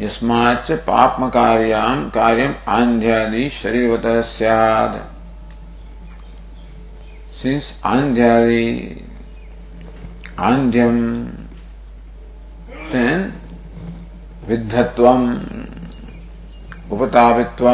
[0.00, 5.14] यस्माच्च पाप्मकार्याम् कार्यम् आन्ध्यादि शरीरवतः स्यात्।
[7.84, 9.03] आन्ध्यादि
[10.40, 10.96] आंध्यम
[14.48, 15.04] विद्धत्व
[16.94, 17.68] उपतापित्व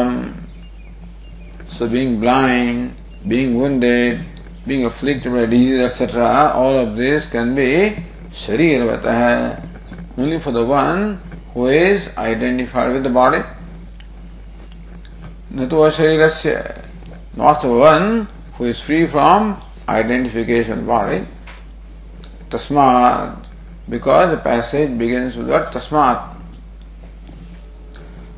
[1.71, 2.89] so being blind
[3.29, 4.19] being wed
[4.67, 7.73] being afflicted etcetera all of this can be
[8.45, 9.33] शरीर है
[10.19, 11.17] only for the one
[11.55, 13.41] who is identified with the body
[15.55, 16.55] न तो शरीर से
[17.37, 18.25] not one
[18.59, 19.55] who is free from
[19.89, 21.23] identification body
[22.51, 23.45] Tasmat,
[23.89, 25.71] because the passage begins with what?
[25.71, 26.37] Tasmat.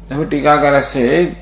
[0.07, 1.37] Therefore Tikakara said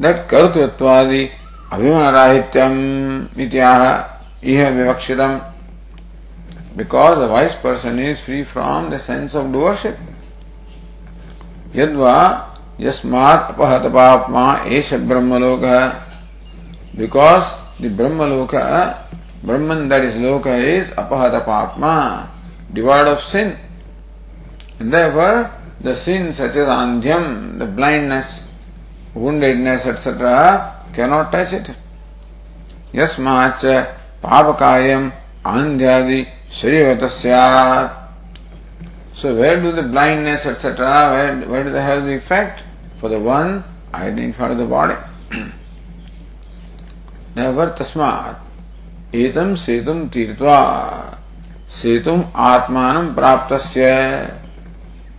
[0.00, 1.32] that Kartrutvadi
[1.70, 5.52] Abhimanarahityam Mityaha Iha Vivakshitam
[6.76, 9.98] because the wise person is free from the sense of doership.
[11.72, 16.02] Yadva Yasmat Apahatapapma Esha Brahmaloka
[16.96, 19.02] because the Brahmaloka
[19.46, 22.28] Brahman, that is Loka, is apahata papma,
[22.72, 23.56] devoid of sin.
[24.80, 28.44] And therefore, the sin such as andhyam, the blindness,
[29.14, 31.70] woundedness, etc., cannot touch it.
[32.92, 35.12] Yasmaच papakayam
[35.44, 38.08] andhyadi sharivata
[39.14, 40.86] So where do the blindness etc.
[41.12, 42.64] where, where do they have the effect?
[42.98, 43.62] For the one
[43.94, 44.96] identified with the body.
[47.36, 47.70] Never
[49.24, 51.16] etam setum tirtva
[51.68, 53.94] setum atmanam praptasya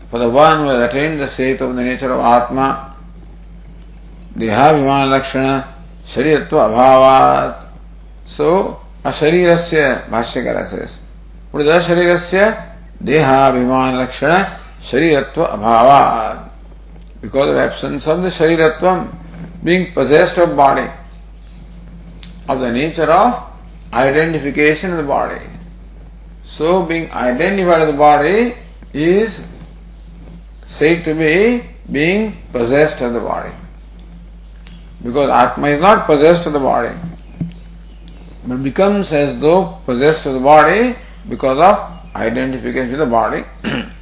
[0.09, 1.83] For the one who has attained the state of the
[4.37, 5.45] देहाभिमान लक्षण
[6.13, 7.53] शरीरत्व अभावात
[8.29, 8.49] सो
[9.09, 10.99] अशरीरस्य भाष्यकर says
[11.51, 12.53] what is अशरीरस्य
[13.03, 14.43] देहाभिमान लक्षण
[14.91, 16.45] शरीरत्व अभावात
[17.21, 19.07] because of absence of the shariratvam
[19.63, 20.87] being possessed of body
[22.47, 23.56] of the nature of
[23.93, 25.41] identification of the body.
[26.43, 28.55] So being identified with the body
[28.93, 29.41] is
[30.67, 33.53] said to be being possessed of the body.
[35.03, 36.95] Because Atma is not possessed of the body,
[38.45, 40.95] but becomes as though possessed of the body
[41.29, 43.43] because of identification with the body.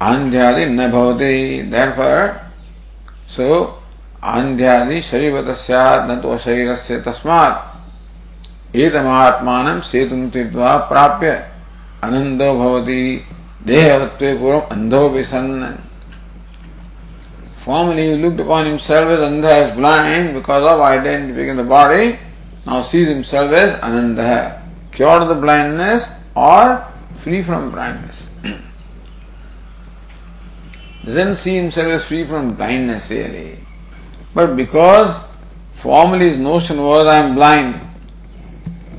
[0.00, 1.70] Andhyadi nabhavati.
[1.70, 2.49] Therefore,
[3.36, 3.76] so
[4.22, 11.30] आंध्यादि स्यात् न तो शरीरस्य तस्मात् एतमात्मानं सेतुं तीर्त्वा प्राप्य
[12.04, 13.02] आनन्दो भवति
[13.64, 15.78] Dehavatve puram andho visanna.
[17.62, 22.18] Formerly he looked upon himself as andha, as blind because of identifying the body.
[22.66, 24.62] Now sees himself as ananda,
[24.92, 26.86] cured of the blindness or
[27.22, 28.29] free from blindness.
[31.05, 33.59] Doesn't see himself as free from blindness really.
[34.33, 35.15] But because
[35.81, 37.79] formerly his notion was I am blind,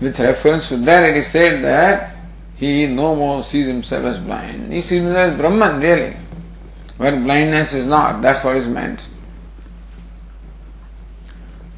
[0.01, 2.17] with reference to that it is said that
[2.57, 4.73] he no more sees himself as blind.
[4.73, 6.17] He sees himself as Brahman, really.
[6.97, 9.09] When blindness is not, that's what is meant.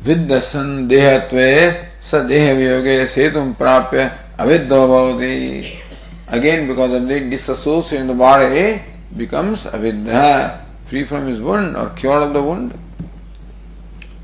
[0.07, 1.51] विद्यसन देहत्वे
[2.09, 5.65] स देह वियोगे सेतुम प्राप्य अविद्यो भवति
[6.29, 8.81] again because of the disassociation the body
[9.17, 12.73] becomes avidya free from his wound or cured of the wound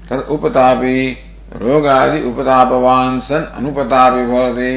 [0.09, 1.01] तद उपतापि
[1.57, 4.75] रोगादि उपतापवान सन अनुपतापि भवति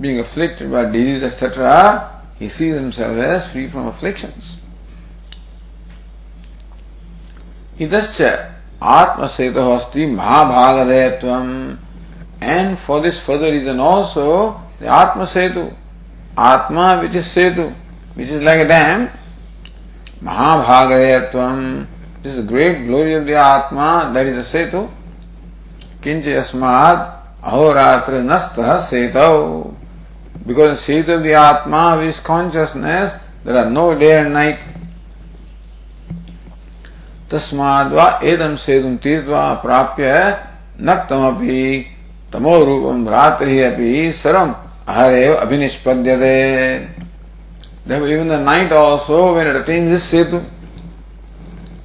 [0.00, 4.58] being afflicted by disease, etc., he sees himself as free from afflictions.
[7.78, 11.78] Idascha Atma Setu Asti Mahabhagadayatvam
[12.40, 15.76] and for this further reason also the Atma Setu,
[16.36, 17.74] Atma which is Setu,
[18.15, 19.09] which is like a dam,
[20.21, 21.87] Mahabhagadayatvam,
[22.21, 24.89] this is the great glory of the Atma, that is the Setu.
[26.03, 27.01] किंच अस्मात्
[27.43, 29.73] अहोरात्र नस्तः सेतौ
[30.45, 33.13] Because in state of the Atma, which is consciousness,
[33.45, 34.59] there are no day and night.
[37.31, 40.09] तस्माद्वा एदम सेदुम तीर्थवा प्राप्य
[40.87, 41.63] नक्तमपि
[42.33, 44.53] तमो रूपम भ्रातरि अपि सर्वम
[44.87, 46.35] अहरेव अभिनिष्पद्यते
[47.85, 50.49] Therefore, even the night also, when it attains this setu,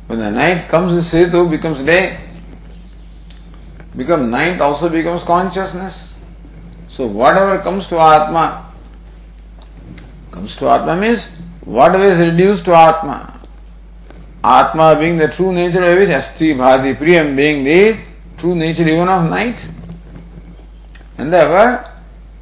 [0.07, 2.21] when the night comes, this setu becomes day.
[3.97, 6.15] Become night also becomes consciousness.
[6.89, 8.73] So whatever comes to Atma,
[10.31, 11.29] comes to Atma means
[11.65, 13.41] whatever is reduced to Atma.
[14.45, 18.01] Atma being the true nature of it, Asti Bhati Priyam being the
[18.37, 19.67] true nature even of night.
[21.19, 21.91] And therefore,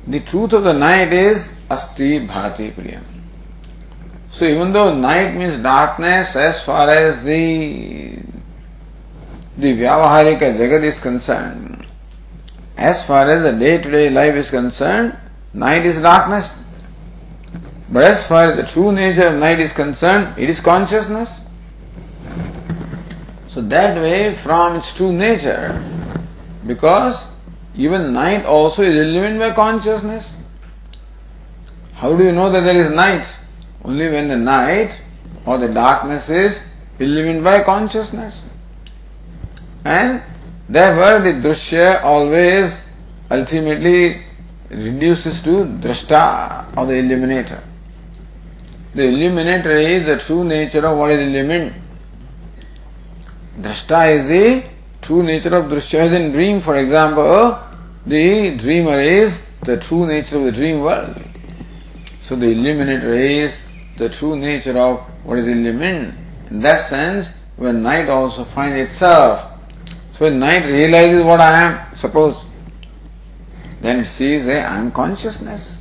[0.06, 3.02] the truth of the night is Asti Bhati Priyam.
[4.36, 8.18] So even though night means darkness as far as the
[9.56, 11.86] the Vyavaharika Jagat is concerned,
[12.76, 15.16] as far as the day to day life is concerned,
[15.54, 16.52] night is darkness.
[17.88, 21.40] But as far as the true nature of night is concerned, it is consciousness.
[23.48, 25.82] So that way, from its true nature,
[26.66, 27.26] because
[27.74, 30.36] even night also is illumined by consciousness.
[31.94, 33.26] How do you know that there is night?
[33.86, 35.00] Only when the night
[35.46, 36.60] or the darkness is
[36.98, 38.42] illumined by consciousness.
[39.84, 40.22] And
[40.68, 42.82] Therefore, the drishya always
[43.30, 44.22] ultimately
[44.68, 47.62] reduces to drashta or the illuminator.
[48.94, 51.74] The illuminator is the true nature of what is illumined.
[53.60, 54.64] Drashta is the
[55.02, 56.00] true nature of drishya.
[56.00, 57.62] As in dream, for example,
[58.04, 61.16] the dreamer is the true nature of the dream world.
[62.24, 63.54] So the illuminator is
[63.98, 66.14] the true nature of what is illumined.
[66.50, 69.56] In that sense, when night also finds itself
[70.16, 72.42] so when night realizes what I am, suppose,
[73.82, 75.78] then it sees a I am consciousness.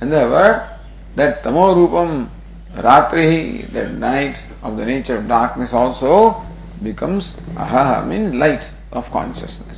[0.00, 0.70] And therefore,
[1.16, 2.28] that tamo rupam
[2.76, 6.46] Ratri, that night of the nature of darkness also
[6.80, 9.75] becomes aha, means light of consciousness.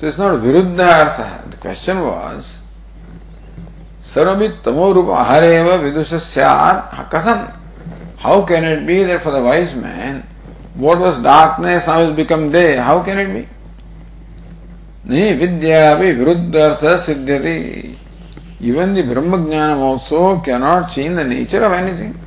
[0.00, 1.50] So it's not viruddha artha.
[1.50, 2.58] The question was,
[4.02, 7.54] Sarvabit tamorupa ahareva vidushasyat hakatham.
[8.16, 10.26] How can it be that for the wise man,
[10.72, 12.76] what was darkness now has become day?
[12.76, 13.48] How can it be?
[15.04, 17.98] Ni vidya viruddhartha siddhyati.
[18.60, 22.18] Even the Brahma Jnana also cannot change the nature of anything.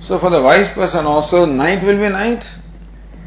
[0.00, 2.48] So for the wise person also, night will be night,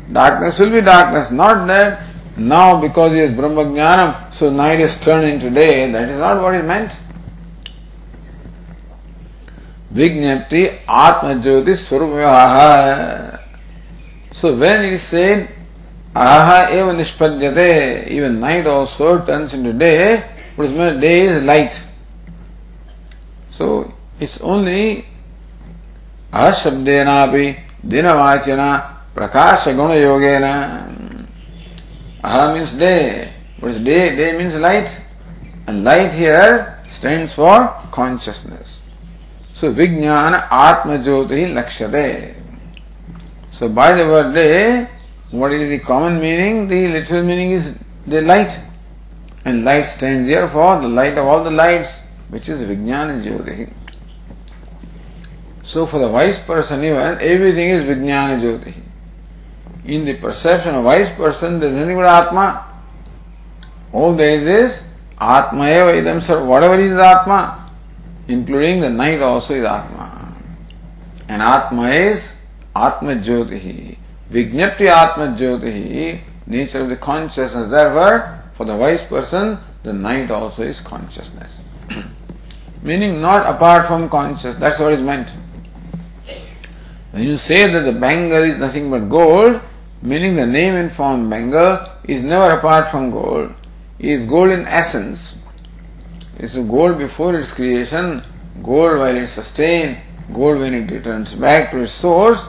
[0.10, 1.30] darkness will be darkness.
[1.30, 5.92] Not that now because he has Brahma Jnanam, so night is turned into day.
[5.92, 6.92] That is not what is meant.
[9.94, 13.40] Vignapti Atma Jyoti Swarup
[14.34, 15.50] So when is said
[16.16, 20.24] Aha eva nishpadyate, even night also turns into day,
[20.56, 21.80] but meant day is light.
[23.50, 25.06] So it's only
[26.32, 31.13] ashabdenapi dinavachana prakasha guna yogena.
[32.24, 33.34] Aha means day.
[33.60, 34.16] What is day?
[34.16, 34.98] Day means light.
[35.68, 38.80] And light here stands for consciousness.
[39.54, 42.36] So vijnana atma jyoti lakshate.
[43.52, 44.88] So by the word day,
[45.32, 46.68] what is the common meaning?
[46.68, 47.76] The literal meaning is
[48.08, 48.60] the light.
[49.46, 53.72] And light stands here for the light of all the lights, which is Vijnana Jyoti.
[55.64, 58.74] So for the wise person even, everything is Vijnana Jyoti.
[59.86, 62.66] In the perception of wise person, there is nothing but Atma.
[63.92, 64.84] All there is is
[65.20, 66.46] Atma eva idam sar.
[66.46, 67.70] Whatever is Atma,
[68.28, 70.36] including the night also is Atma.
[71.28, 72.34] And Atma is
[72.76, 73.98] Atma Jyoti.
[74.32, 77.70] Vignapti Atma Jyoti, nature of the consciousness.
[77.70, 81.60] Therefore, for the wise person, the night also is consciousness.
[82.82, 84.56] Meaning not apart from consciousness.
[84.58, 85.30] That's what is meant.
[87.12, 89.62] When you say that the bangle is nothing but gold,
[90.04, 93.54] meaning the name and form bangle is never apart from gold.
[94.00, 95.36] It is gold in essence.
[96.38, 98.22] It's gold before its creation,
[98.62, 100.02] gold while it sustained,
[100.34, 102.44] gold when it returns back to its source.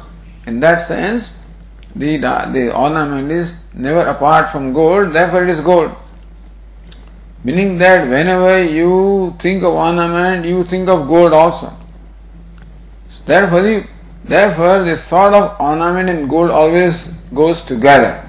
[0.46, 1.30] In that sense,
[1.94, 5.92] the, the ornament is never apart from gold, therefore it is gold.
[7.44, 11.72] Meaning that whenever you think of ornament, you think of gold also.
[13.26, 13.86] Therefore, the,
[14.24, 18.28] therefore the thought of ornament and gold always goes together.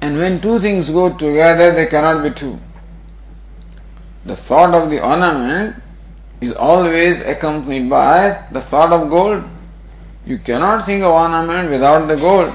[0.00, 2.58] And when two things go together, they cannot be two.
[4.26, 5.76] The thought of the ornament
[6.40, 9.48] is always accompanied by the thought of gold.
[10.26, 12.52] You cannot think of ornament without the gold.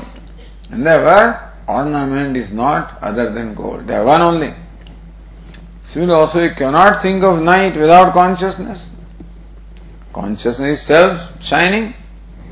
[0.71, 3.87] And therefore, ornament is not other than gold.
[3.87, 4.53] They are one only.
[5.83, 8.89] Similarly, also you cannot think of night without consciousness.
[10.13, 11.93] Consciousness is self shining,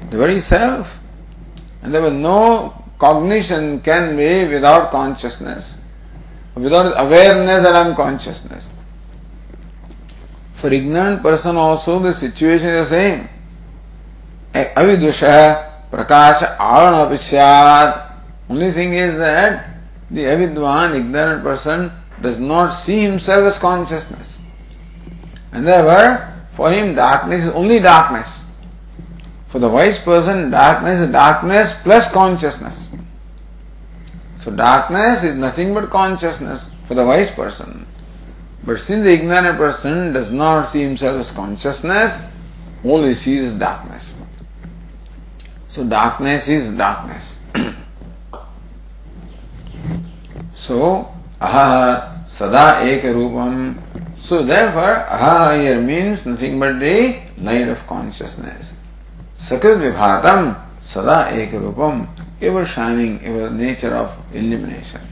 [0.10, 0.88] the very self.
[1.83, 5.77] And there was no cognition can be without consciousness,
[6.55, 8.67] without awareness that I am consciousness.
[10.55, 13.29] For ignorant person also the situation is the same.
[14.55, 15.23] अविदुष
[15.91, 18.13] प्रकाश आवरण Syed
[18.53, 19.71] only thing is that
[20.11, 24.39] the avidwan, ignorant person, does not see himself as consciousness.
[25.53, 28.43] And therefore, for him darkness is only darkness.
[29.58, 32.90] For the wise person, darkness is darkness plus consciousness.
[34.40, 37.88] So darkness is nothing but consciousness for the wise person.
[38.64, 42.14] But since the ignorant person does not see himself as consciousness,
[42.86, 44.14] only sees darkness.
[45.70, 47.38] So darkness is darkness.
[50.56, 51.12] so
[51.42, 53.82] aha sada ek rupam.
[54.20, 58.74] So therefore aha here means nothing but the light of consciousness.
[59.40, 60.54] सकृत विघातम
[60.86, 62.06] सदा एक रूपम
[62.44, 65.06] ever shining ever nature of illumination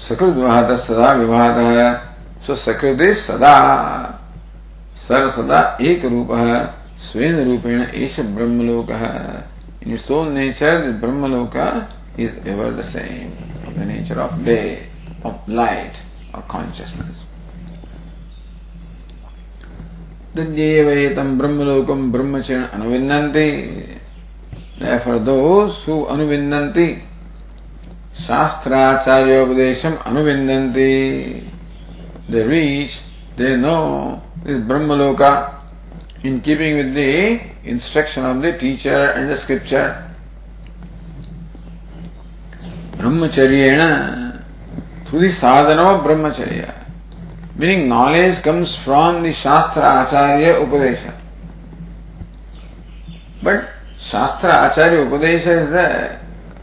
[0.00, 1.92] सकृत विभात सदा विवाहत है
[2.46, 3.54] सो सकृत सदा
[4.98, 6.58] सर सदा एक रूप है
[7.02, 9.14] स्वयं रूपेण इस ब्रह्मलोक है
[9.86, 11.56] in so nature Brahmaloka
[12.18, 14.60] is ever the same the nature of day
[15.26, 15.98] of light
[16.33, 17.25] of light, of consciousness.
[20.35, 23.99] Tadyeva brahmalokam brahmacharya anuvinnanti.
[24.79, 27.01] Therefore those who anuvinnanti,
[28.13, 31.51] शास्त्राचार्योपदेशम अनुविंदन्ति
[32.29, 33.01] they reach,
[33.35, 35.55] they know this Brahmaloka
[36.23, 40.09] in keeping with the instruction of the teacher and the scripture.
[42.91, 44.26] Brahmacharyena,
[45.08, 46.84] through the sadhana of brahmacharya.
[47.56, 51.12] Meaning knowledge comes from the Shastra Acharya Upadesha.
[53.42, 56.20] But Shastra Acharya Upadesha is there.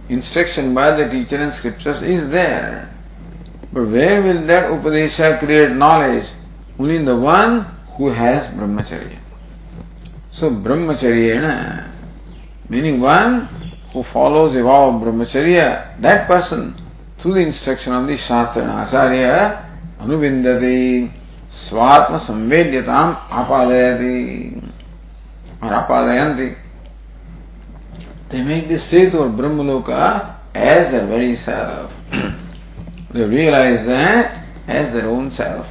[0.07, 2.89] Instruction by the teacher and scriptures is there.
[3.73, 6.29] But where will that Upadesha create knowledge?
[6.79, 7.65] Only the one
[7.97, 9.19] who has Brahmacharya.
[10.31, 11.89] So Brahmacharya,
[12.69, 13.47] meaning one
[13.91, 16.75] who follows the vow of Brahmacharya, that person,
[17.19, 19.65] through the instruction of the Shastra and Acharya,
[19.99, 21.11] Anuvindati,
[21.49, 24.71] Swatma Samvedyatam Apadayati,
[25.61, 26.57] or Apadayanti.
[28.29, 31.91] They make this setu or Brahmaloka as their very self.
[33.11, 35.67] they realize that as their own self.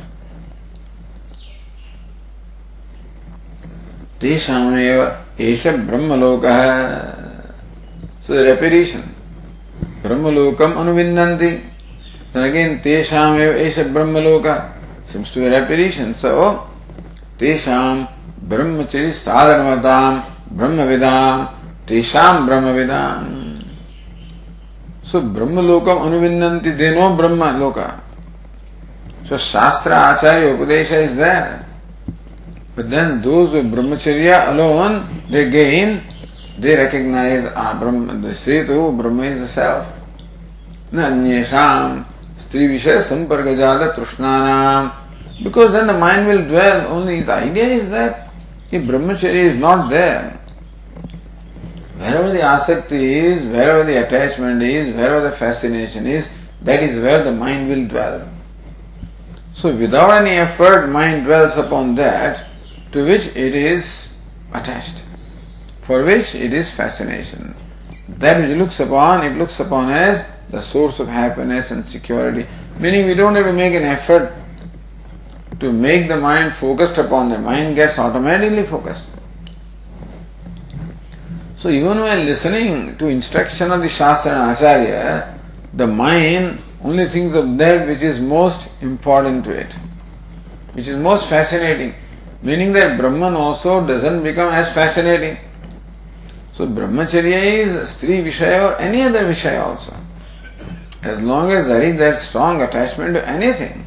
[4.25, 5.01] तेषामेव
[5.45, 6.61] एष ब्रह्मलोकः
[8.27, 9.03] सो repetition
[10.02, 10.71] ब्रह्मलोकम
[12.85, 14.47] तेषामेव एष ब्रह्मलोक
[15.07, 16.31] seems to be repetition so
[17.40, 18.07] तेषाम
[18.49, 20.23] ब्रह्मचर्य साधनमताम
[20.59, 21.45] ब्रह्मविदाम
[21.88, 23.21] तेषाम ब्रह्मविदाम
[25.11, 27.78] so ब्रह्मलोकम अनुविन्दन्ति they know Brahmalok
[29.28, 31.64] so shastra acharya upadesha is there
[32.75, 36.02] But then those with brahmacharya alone, they gain,
[36.59, 39.87] they recognize ah, Brahma, they say Brahma is the self.
[40.93, 42.05] Nanyesham,
[42.39, 44.95] stri vishaya sampargajada trushnanam.
[45.43, 48.31] Because then the mind will dwell, only the idea is that
[48.71, 50.39] if brahmacharya is not there,
[51.97, 56.29] wherever the asakti is, wherever the attachment is, wherever the fascination is,
[56.63, 58.29] that is where the mind will dwell.
[59.55, 62.47] So without any effort, mind dwells upon that,
[62.93, 64.09] to which it is
[64.53, 65.05] attached,
[65.87, 67.55] for which it is fascination.
[68.09, 72.47] That which looks upon, it looks upon as the source of happiness and security.
[72.79, 74.33] Meaning we don't have to make an effort
[75.61, 79.09] to make the mind focused upon the mind gets automatically focused.
[81.59, 85.38] So even when listening to instruction of the Shastra and Acharya,
[85.73, 89.73] the mind only thinks of that which is most important to it,
[90.75, 91.94] which is most fascinating.
[92.42, 95.38] Meaning that Brahman also doesn't become as fascinating.
[96.57, 99.95] So Brahmacharya is Stri Vishaya or any other Vishaya also.
[101.03, 103.85] As long as there is that strong attachment to anything,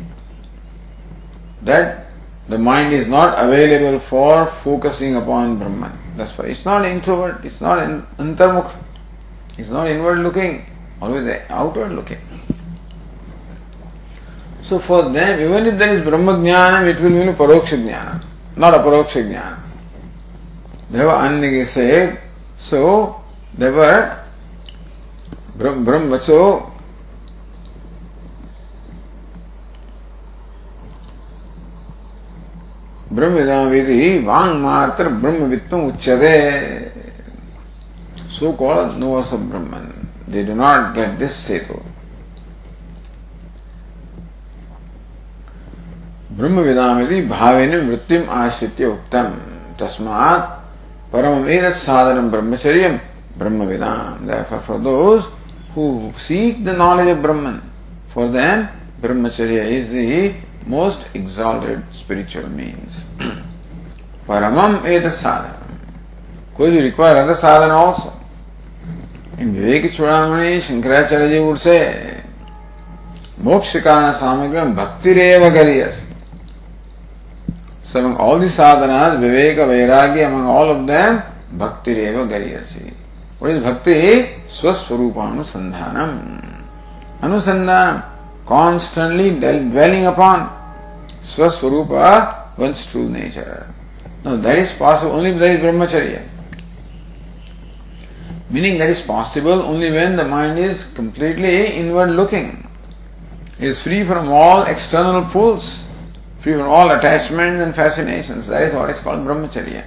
[1.63, 2.07] that
[2.47, 5.97] the mind is not available for focusing upon Brahman.
[6.15, 7.79] That's why it's not introvert, it's not
[8.17, 8.75] antarmukh,
[9.57, 10.65] it's not inward looking,
[11.01, 12.19] always outward looking.
[14.63, 16.33] So for them, even if there is Brahma
[16.85, 18.23] it will mean Paroksha Jnana
[18.57, 19.59] not a paroksha.
[20.89, 22.19] They unnegated,
[22.59, 23.21] so
[23.57, 24.23] they were
[25.57, 26.73] Brahm, brahmacho
[33.11, 36.35] ब्रह्मविदाविधि वांग मात्र ब्रह्मवित्व उच्चते
[38.37, 40.09] so called knowers of Brahman.
[40.27, 41.81] They do not get this setu.
[46.37, 49.31] ब्रह्म विदामिति भावेन वृत्तिम आश्रित्य उक्तम
[49.79, 50.56] तस्मात्
[51.11, 52.99] साधनम ब्रह्मचर्य
[53.37, 55.23] ब्रह्म विदाम therefore for those
[55.73, 57.61] who seek the knowledge of Brahman
[58.13, 58.67] for them
[59.01, 60.33] brahmacharya is the
[60.65, 63.03] most exalted spiritual means
[64.27, 65.53] paramam sadhanam
[66.55, 68.11] could you require other sadhana also
[69.37, 72.23] in Vivek Chudamani Shankaracharya would say
[73.39, 76.06] mokshikana samagram bhaktireva gariyas
[77.87, 81.23] So among all the sadhanas, Viveka, Vairagya, among all of them,
[81.57, 82.93] Bhakti Reva Gariyasi.
[83.39, 84.35] What is Bhakti?
[84.49, 86.65] Swaswarupanusandhanam.
[87.21, 88.03] Anusandhanam.
[88.45, 90.49] Constantly dwelling upon
[91.23, 93.65] Swaswarupa, one's true nature.
[94.25, 96.27] Now that is possible only if there is brahmacharya.
[98.49, 102.67] Meaning that is possible only when the mind is completely inward looking.
[103.59, 105.86] It is free from all external pulls
[106.47, 108.47] free from all attachments and fascinations.
[108.47, 109.83] That is what is called brahmacharya.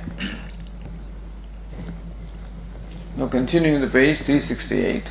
[3.16, 5.04] Now continuing the page 368.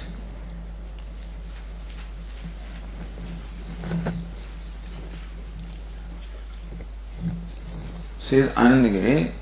[8.20, 9.34] Says Anandagiri,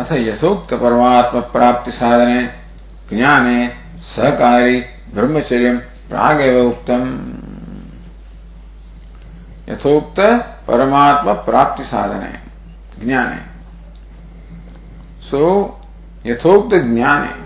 [0.00, 2.40] अथ यथोक्त परमात्म प्राप्ति साधने
[3.10, 3.58] ज्ञाने
[4.14, 4.80] सहकारी
[5.14, 5.72] ब्रह्मचर्य
[6.08, 7.02] प्रागेव उक्तम
[9.69, 10.19] यथोक्त
[10.67, 12.41] परमात्मा प्राप्ति साधन है
[13.03, 13.41] ज्ञाने
[15.29, 15.41] सो
[16.25, 17.37] यथोक्त ज्ञाने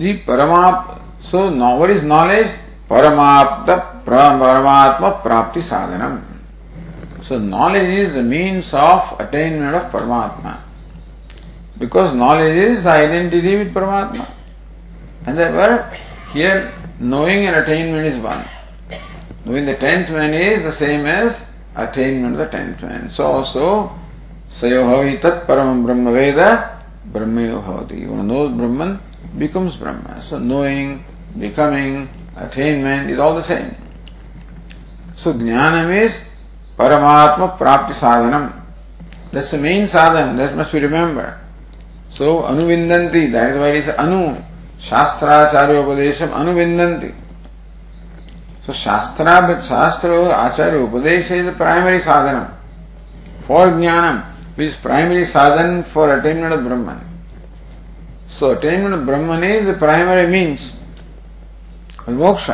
[0.00, 2.50] the paramap so now what is knowledge
[2.88, 6.22] paramapta paramatma prapti sadhanam
[7.22, 10.58] so knowledge is the means of attainment of paramatma
[11.78, 14.26] because knowledge is the identity with paramatma
[15.26, 15.94] and therefore
[16.32, 18.45] here knowing and attainment is one
[19.45, 21.43] knowing the tenth man is the same as
[21.75, 23.91] attainment of the tenth man so also
[24.49, 26.81] sayohavi tat param brahma veda
[27.11, 28.99] brahmayo bhavati one knows brahman
[29.37, 30.21] becomes Brahma.
[30.21, 31.03] So knowing,
[31.37, 33.75] becoming, attainment is all the same.
[35.15, 36.19] So jnanam is
[36.77, 38.61] Paramatma Prapti Sadhanam.
[39.31, 41.37] That's the main sadhan, that must be remembered.
[42.09, 44.41] So anuvindanti, that is why it is anu.
[44.89, 47.13] शास्त्राचार्योपदेश उपदेश
[48.67, 52.45] तो शास्त्रा, शास्त्र आचार्य उपदेश is primary साधन
[53.47, 54.23] for ज्ञान
[54.59, 56.97] is primary साधन for attainment of ब्रह्म
[58.29, 60.71] so attainment of ब्रह्मन इज़ प्राइमरी मीन्स
[62.09, 62.49] मोक्ष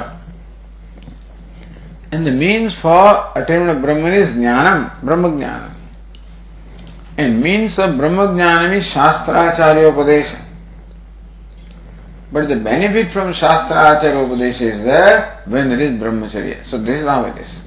[2.14, 8.36] and the means for attainment of Brahman is ज्ञानम ब्रह्म ज्ञानम एंड मीन्स ऑफ़ ब्रह्म
[8.36, 10.36] ज्ञानम इज़ शास्त्राचार्योपदेश
[12.32, 16.64] But the benefit from Shastracharya Upadesha is there when there is Brahmacharya.
[16.64, 17.60] So this is how it is.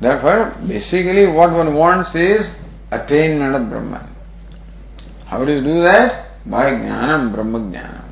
[0.00, 2.50] Therefore, basically what one wants is
[2.90, 4.08] attainment of Brahman.
[5.26, 6.26] How do you do that?
[6.44, 8.04] By Jnanam, Brahma Jnanam.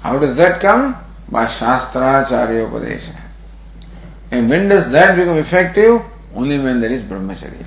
[0.00, 0.96] How does that come?
[1.28, 3.16] By Shastra Charya Upadesha.
[4.32, 6.02] And when does that become effective?
[6.34, 7.64] Only when there is Brahmacharya.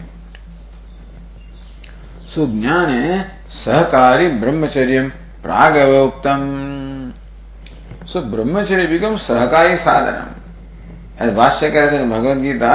[2.27, 5.13] So Jnane Sahakari Brahmacharyam
[5.43, 6.41] प्रागवोक्तम।
[8.07, 10.29] So ब्रह्मचर्य विगम सहकारी साधनम।
[11.21, 12.73] As भाष्य कहते हैं, भगवदगीता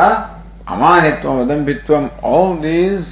[0.68, 3.06] अमानित्व अदम्भित्व all these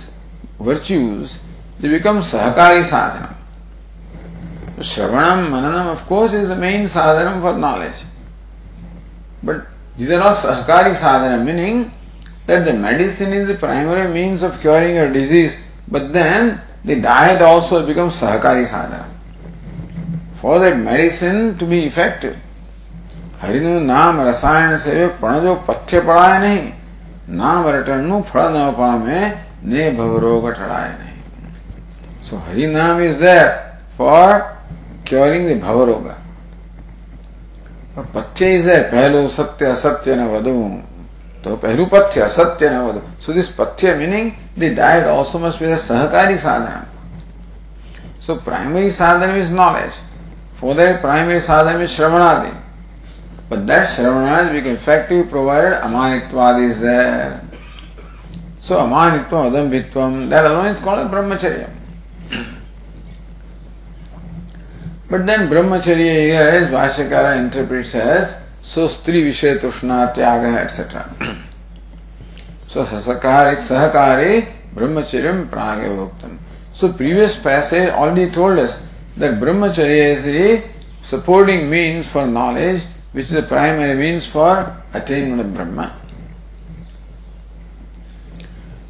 [0.60, 1.38] virtues
[1.80, 3.26] they become सहकारी साधन
[4.82, 8.02] श्रवणम, मननम of course is the main साधनम for knowledge
[9.44, 9.56] but
[9.98, 11.84] these are all सहकारी साधन meaning
[12.46, 15.52] that the medicine is the primary means of curing uh disease
[15.90, 16.42] but then
[16.86, 19.13] the also become सहकारी साधनम।
[20.44, 22.34] For that medicine to be effective,
[23.42, 29.20] हरिनु नाम रसायन से पण जो पथ्य पढ़ाए नहीं नाम रटन फल न पामे
[29.64, 31.14] ने भवरोग ठड़ाए नहीं
[32.22, 34.54] So Harinam is there for
[35.06, 36.14] curing the Bhavaroga.
[37.96, 40.54] और पथ्य इज़ है पहलू सत्य असत्य न वधु
[41.44, 44.30] तो पहलू पथ्य असत्य न वधु सो दिस पथ्य meaning
[44.60, 46.86] the diet also must be सहकारी साधन
[48.26, 49.52] सो प्राइमरी साधन इज़
[50.64, 52.52] फॉर दैट प्राइमरी साधन इज़ श्रवणादि
[53.48, 57.42] But that Shravanaj become effective provided Amanitvad is there.
[58.60, 61.68] So Amanitvam, Adambhitvam, that alone is called Brahmacharya.
[65.10, 71.36] But then brahmacharya here as Vashyakara interprets as so stri vishaya tushna tyaga etc.
[72.66, 76.38] so sasakari sahakari brahmacharyam pragavoktam.
[76.72, 78.80] So previous passage already told us
[79.17, 80.69] that brahmacharya is a
[81.01, 85.95] supporting means for knowledge which is the primary means for attainment of Brahma.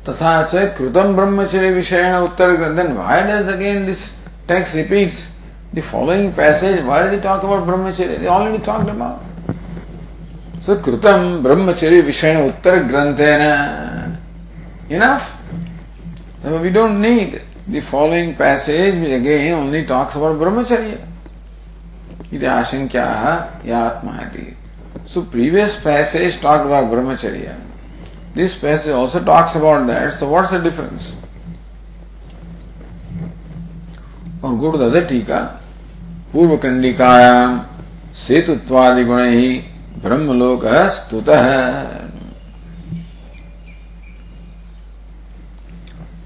[0.08, 4.14] तथा च कृतम ब्रह्मचर्य विषयण उत्तर then why does again this
[4.48, 5.28] text repeats
[5.74, 9.22] the following passage why does it talk about brahmacharya they already talked about
[10.62, 14.18] so कृतम ब्रह्मचर्य विषयण उत्तर ग्रंथेन
[14.90, 15.30] enough
[16.44, 20.99] we don't need the following passage again only talks about brahmacharya
[22.33, 27.55] आशंक्याः या आत्मा so previous passage talked about brahmacharya
[28.35, 30.19] This passage also talks about that.
[30.19, 31.13] So what's the difference?
[34.43, 35.39] और the other टीका
[36.33, 37.61] पूर्व कंडिकायाम
[38.27, 39.53] सेतुत्वादि गुण ही
[40.03, 40.65] ब्रह्मलोक
[40.97, 41.29] स्तुत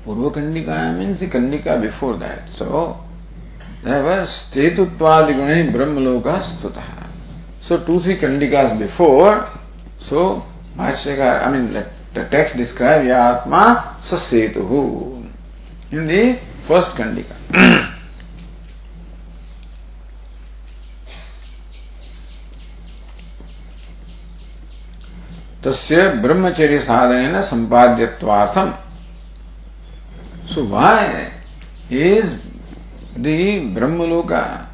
[0.08, 2.82] पूर्व कंडिकाया मीन्स द कंडिका बिफोर दैट सो
[4.34, 6.76] स्तेतुत्वादि गुण ही ब्रह्मलोक स्तुत।
[7.68, 9.30] सो टू थ्री कंडिकास बिफोर
[10.08, 10.26] सो
[10.76, 11.66] भाष्यकार I mean
[12.14, 13.62] The text describes Yatma
[14.00, 14.78] Sasetuhu
[15.92, 16.20] in the
[16.66, 17.36] first Kandika.
[25.64, 28.72] तस्य ब्रह्मचर्य साधन संपाद्यवार्थम
[30.48, 31.32] So why
[31.90, 32.37] is
[33.14, 34.66] the Brahmaloka?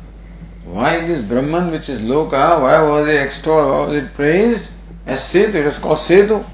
[0.64, 4.70] Why this Brahman which is Loka, why was it extolled, was it praised?
[5.04, 6.48] As Setu, it was called Setu.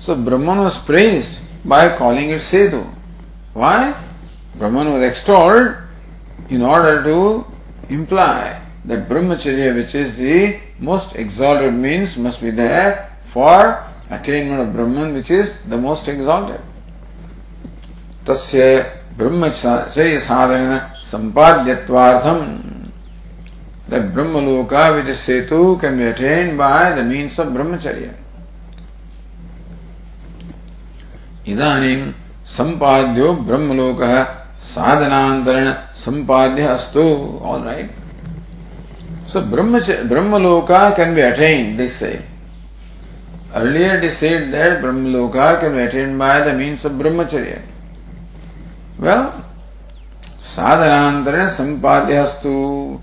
[0.00, 2.92] So Brahman was praised by calling it Setu.
[3.52, 3.94] Why?
[4.56, 5.76] Brahman was extolled
[6.48, 7.44] in order to
[7.88, 14.74] imply that Brahmacharya, which is the most exalted means, must be there for attainment of
[14.74, 16.60] Brahman, which is the most exalted.
[18.28, 18.76] तस्य
[19.18, 22.40] ब्रह्मचर्य साधन संपाद्यत्वार्थम
[23.90, 28.10] the ब्रह्म लोका विद सेतु can be attain by the means of ब्रह्मचर्य।
[31.48, 32.00] इदानीं
[32.46, 34.00] संपाद्यो ब्रह्म लोक
[34.64, 37.04] साधनांतरण संपाद्य अस्तु।
[37.44, 37.90] ऑल राइट
[39.32, 42.12] सो ब्रह्म ब्रह्म लोका can be attain this say
[43.54, 47.60] earlier decide that ब्रह्म लोका can be attain by the means of ब्रह्मचर्य।
[48.98, 49.44] Well,
[50.42, 53.00] sadhanantara sampadyastu.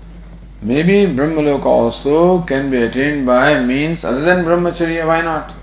[0.62, 5.54] Maybe Brahmaloka also can be attained by means other than Brahmacharya, why not?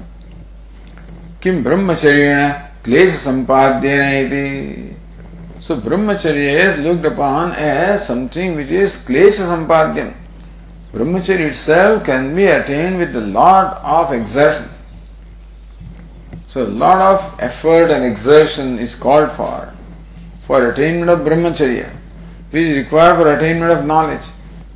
[1.41, 4.95] Kim Brahmacharyena klesha sampadyena iti.
[5.61, 10.13] So Brahmacharya is looked upon as something which is klesha sampadyan.
[10.93, 14.69] Brahmacharya itself can be attained with a lot of exertion.
[16.47, 19.73] So a lot of effort and exertion is called for,
[20.47, 21.89] for attainment of brahmacharya,
[22.51, 24.25] which is required for attainment of knowledge,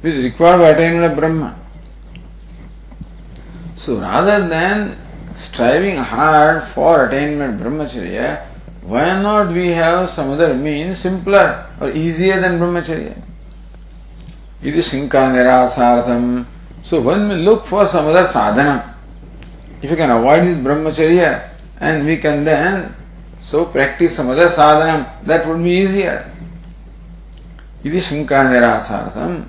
[0.01, 1.57] which is required for attainment of Brahma.
[3.75, 4.97] So rather than
[5.35, 8.45] striving hard for attainment of brahmacharya,
[8.81, 13.21] why not we have some other means simpler or easier than brahmacharya?
[14.63, 16.45] Iti Shinka Nirasartham.
[16.83, 18.95] So when we look for some other sadhana,
[19.81, 21.49] if you can avoid this brahmacharya
[21.79, 22.95] and we can then
[23.47, 26.29] so practice some other sadhana, that would be easier.
[27.81, 29.45] Iti Shinka Nirasartham.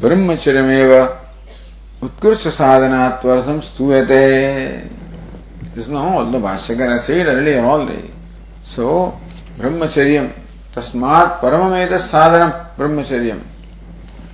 [0.00, 1.18] Brahmacharyameva
[2.00, 4.88] Utkursha sadhanatvartham stuyate.
[5.74, 8.10] This is not all the Bhashyakara said earlier already.
[8.64, 9.20] So,
[9.58, 10.32] Brahmacharyam.
[10.74, 13.42] Tasmat paramameda sadhanam brahmacharyam.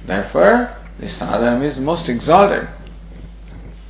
[0.06, 2.68] Therefore, the sadhana is most exalted.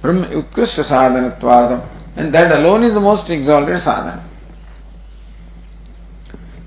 [0.00, 1.86] Brahma Utkrishta sadhanatvartam.
[2.16, 4.30] And that alone is the most exalted sadhana.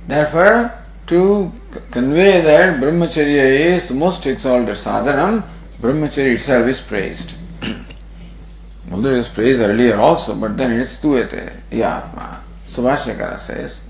[0.08, 0.72] Therefore,
[1.08, 1.52] to
[1.92, 5.44] convey that brahmacharya is the most exalted sadhana,
[5.82, 7.36] brahmacharya itself is praised.
[8.92, 12.40] Although it was praised earlier also, but then it's tuete, yatma.
[12.70, 13.82] Subhashyakara says,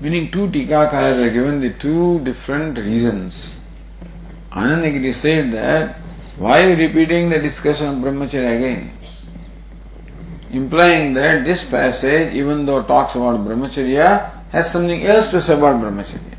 [0.00, 3.54] Meaning two Tikakaras are given the two different reasons.
[4.50, 5.96] Anandagiri said that
[6.36, 8.90] why repeating the discussion of brahmacharya again?
[10.52, 15.82] Implying that this passage, even though talks about brahmacharya, has something else to say about
[15.82, 16.36] brahmacharya.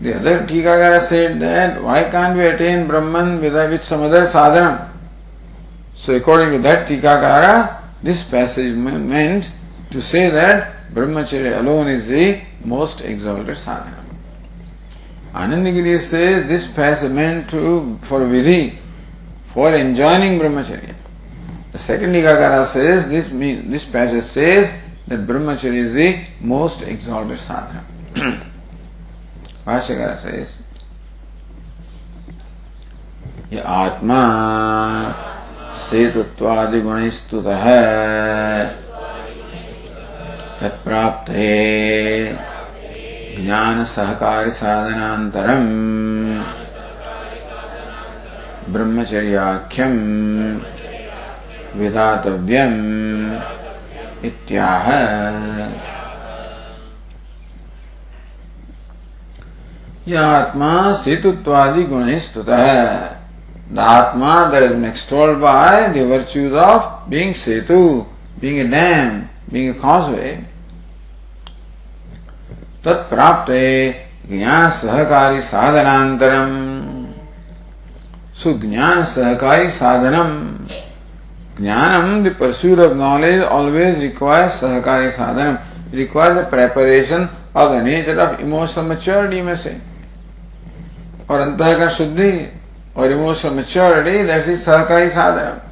[0.00, 4.92] The other Tikakara said that why can't we attain Brahman with, with some other sadhana?
[5.94, 9.50] So according to that Tikakara, this passage meant
[9.90, 14.04] to say that Brahmacharya alone is the most exalted sadhana.
[15.34, 18.76] Anandagiri says this passage meant to for vidhi,
[19.52, 20.94] for enjoining brahmacharya.
[21.75, 24.71] The second Nikakara says this mean, this passage says
[25.07, 27.85] that brahmacharya is the most exalted sadhana.
[29.65, 30.53] Bhashyakara says
[33.51, 34.21] ये आत्मा
[35.75, 37.81] सेतुत्वादि गुणस्तुत है
[40.61, 41.31] तत्प्राप्त
[43.39, 45.67] ज्ञान सहकारी साधनांतरम
[48.73, 49.97] ब्रह्मचर्याख्यम
[51.78, 52.74] विधातव्यम
[54.26, 54.88] इत्याह।
[60.08, 62.84] यह आत्मा स्थितुत्वादि गुण स्तुत है
[63.72, 67.80] द आत्मा that is extolled by the virtues of being Setu
[68.40, 70.44] being a dam a causeway,
[72.82, 73.94] tat prapte
[74.28, 76.52] ज्ञान सहकारी साधनांतरम
[78.34, 80.55] jnana sahakari sadhanam
[81.56, 85.60] jnanam the pursuit of knowledge always requires sahakari sadhanam
[85.92, 89.80] requires the preparation of the nature of emotional maturity you may say
[91.28, 92.50] or antahakar shuddhi
[92.94, 95.66] or emotional maturity that is sahakari sadhanam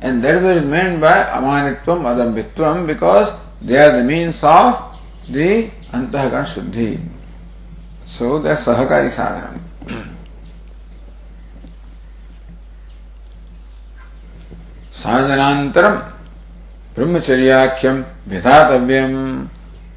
[0.00, 4.96] And that is meant by amanitvam, adambitvam, because they are the means of
[5.28, 7.04] the antahakana shuddhi.
[8.06, 9.60] So are sahakari sadhana.
[14.98, 15.96] साधनांतरम
[16.94, 19.14] ब्रह्मचर्याख्यम विधातव्यम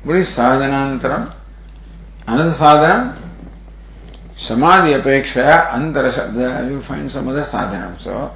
[0.06, 1.24] बुरी साधनांतरम
[2.28, 3.10] अनंत साधन
[4.40, 6.40] समाधि अपेक्षा अंतर शब्द
[6.72, 8.28] you find some other sadhana so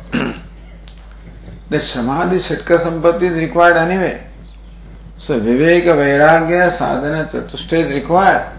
[1.85, 4.13] समाधि सटक संपत्ति is required anyway
[5.19, 8.53] so विवेक, वैराग्य, साधन, चतुष्टय is required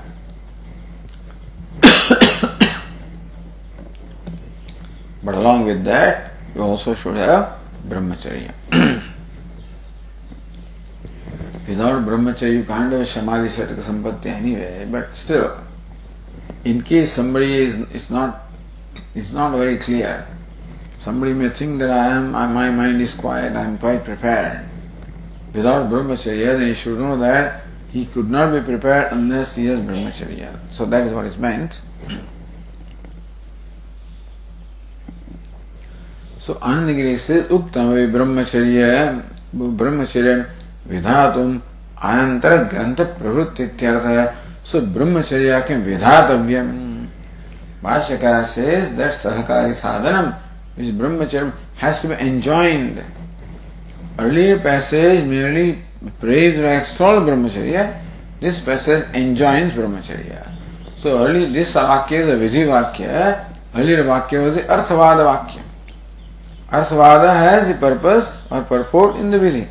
[5.24, 7.55] but along with that you also should have
[7.88, 8.52] brahmacharya.
[11.68, 15.58] Without brahmacharya, you can't have samadhi sattva sampatti anyway, but still,
[16.64, 18.46] in case somebody is, is not,
[19.14, 20.26] is not very clear,
[20.98, 24.64] somebody may think that I am, uh, my mind is quiet, I am quite prepared.
[25.54, 29.80] Without brahmacharya, then he should know that he could not be prepared unless he has
[29.80, 30.58] brahmacharya.
[30.70, 31.80] So that is what is meant.
[36.46, 37.78] So Anand Giri से उक्त
[38.08, 38.90] ब्रह्मचर्य
[39.54, 40.34] ब्रह्मचर्य
[40.88, 41.56] विधातुम
[42.04, 44.26] अनंतर ग्रंथ प्रवृत्ति इत्यर्थ है
[44.70, 46.62] सो ब्रह्मचर्य के विधातव्य
[49.16, 50.32] सहकारी साधन
[50.78, 53.02] इस ब्रह्मचर्य has to be enjoined
[54.20, 55.70] earlier passage merely
[56.22, 56.64] praise
[57.02, 57.92] और ब्रह्मचर्य
[58.40, 60.42] this passage enjoins brahmacharya
[61.02, 65.65] so early this vakya vidhi वाक्य अर्लियर वाक्य अर्थवाद वाक्य
[66.70, 69.68] Arthavada has the purpose or purport in the vidhi.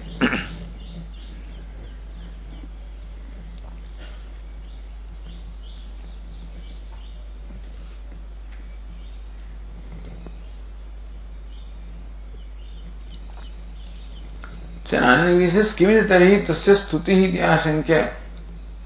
[15.36, 18.02] विशेष किमित तरी तस्य स्तुति ही आशंक्य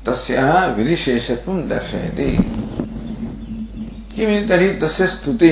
[0.06, 2.32] तस्याः विधिशेषत्वं दर्शयति
[4.16, 5.50] किमित तरी तस्य स्तुति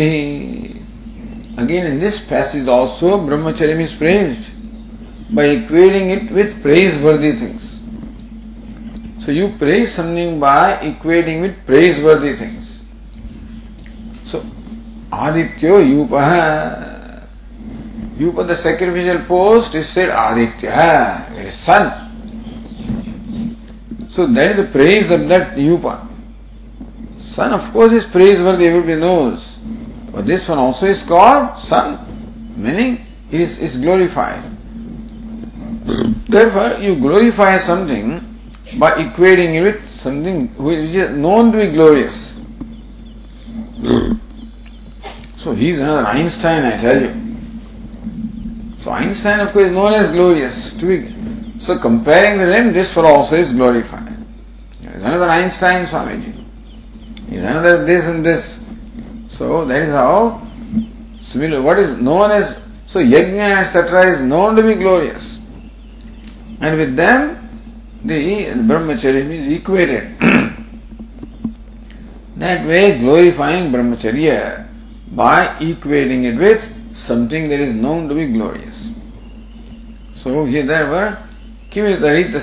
[1.58, 4.52] Again, in this passage also, brahmacharya is praised
[5.34, 7.80] by equating it with praiseworthy things.
[9.26, 12.80] So you praise something by equating with praiseworthy things.
[14.26, 14.42] So,
[15.12, 17.26] Adityo Yupaha.
[18.18, 22.04] Yupa, the sacrificial post, is said Aditya, his sun.
[24.12, 26.08] So that is the praise of that Yupa.
[27.20, 29.57] Sun, of course, is praiseworthy, everybody knows.
[30.18, 32.00] But this one also is called sun,
[32.58, 34.42] meaning it is, is glorified.
[36.28, 38.26] Therefore, you glorify something
[38.80, 42.34] by equating it with something which is known to be glorious.
[45.38, 47.14] So he is another Einstein, I tell you.
[48.80, 50.72] So Einstein, of course, is known as glorious.
[51.64, 54.18] So comparing with him, this for also is glorified.
[54.82, 56.34] There is another Einstein, Swamiji.
[57.32, 58.62] Is another this and this.
[59.30, 60.42] So that is how
[61.22, 64.14] similar what is known as so yajna etc.
[64.14, 65.40] is known to be glorious.
[66.62, 67.50] And with them
[68.04, 70.18] the brahmacharya is equated.
[72.38, 74.64] that way glorifying brahmacharya uh,
[75.12, 78.90] by equating it with something that is known to be glorious.
[80.16, 81.18] So here there were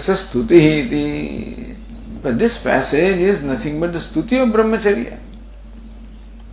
[0.07, 1.77] stuti
[2.23, 5.19] But this passage is nothing but the stuti of brahmacharya.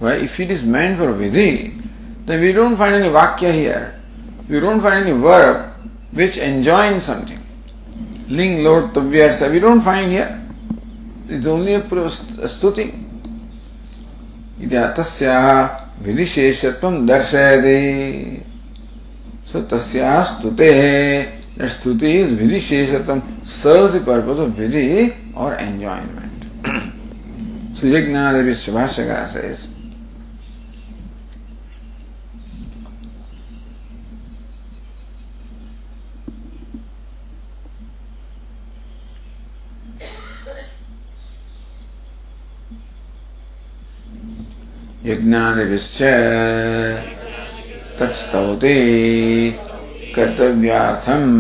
[0.01, 1.79] Why, if it is meant for vidhi,
[2.25, 4.01] then we don't find any vakya here.
[4.49, 5.73] We don't find any verb
[6.11, 7.37] which enjoins something.
[8.27, 10.41] Ling, Lord, Tavyasa, we don't find here.
[11.29, 12.97] It's only a stuti.
[14.59, 18.41] तस्याः विधिशेषत्वं दर्शयति
[19.45, 26.43] So tasya stute that stuti is vidisheshatam serves the purpose of vidhi or enjoyment.
[27.75, 29.67] so Yajnadevi Subhashaka says
[45.04, 45.98] यज्ञादिश्च
[47.98, 48.74] तत्स्तौते
[50.14, 51.32] कर्तव्यार्थम्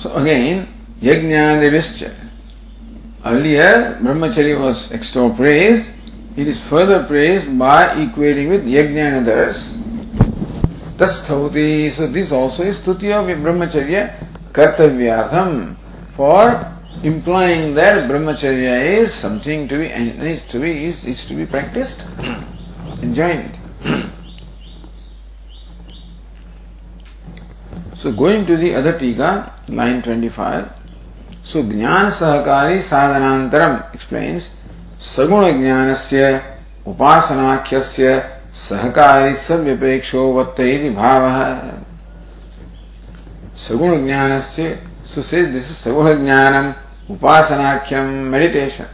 [0.00, 0.66] So again,
[1.02, 2.10] Yajnadivischa.
[3.22, 5.92] Earlier, Brahmacharya was extra praised.
[6.38, 9.74] It is further praised by equating with Yajna and others.
[10.96, 11.92] Tasthauti.
[11.92, 14.14] So this also is Stuti of Brahmacharya
[14.52, 15.76] Kartavyartham
[16.16, 16.66] for
[17.02, 22.06] implying that brahmacharya is something to be is to be is, is to be practiced,
[23.02, 23.56] enjoined.
[27.94, 30.68] so going to the other tika, line twenty-five.
[31.44, 34.50] So ज्ञान सहकारी साधनांतरम explains
[35.00, 36.40] सगुण ज्ञानस्य
[36.86, 38.18] उपासनाख्यस्य
[38.68, 40.60] सहकारी सव्यपेक्षो वत्त
[40.96, 41.38] भावः
[43.66, 46.75] सगुण ज्ञानस्य So say this is Saguna Jnanam,
[47.07, 48.87] Upasanakyam, meditation.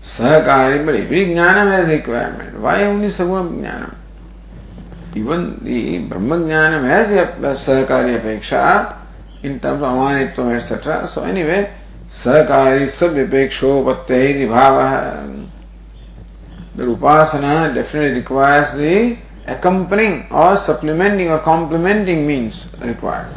[0.00, 2.58] Sahakari, but every Jnanam has requirement.
[2.58, 3.94] Why only Saguna Jnanam?
[5.14, 7.08] Even the Brahma Jnanam has
[7.58, 8.96] Sahakari Apeksha
[9.42, 11.06] in terms of Amanitvam, etc.
[11.06, 11.70] So anyway,
[12.08, 13.84] Sahakari Sabyapeksho
[14.48, 15.48] Bhava.
[16.74, 23.28] The Upasana definitely requires the accompanying or supplementing or complementing means required.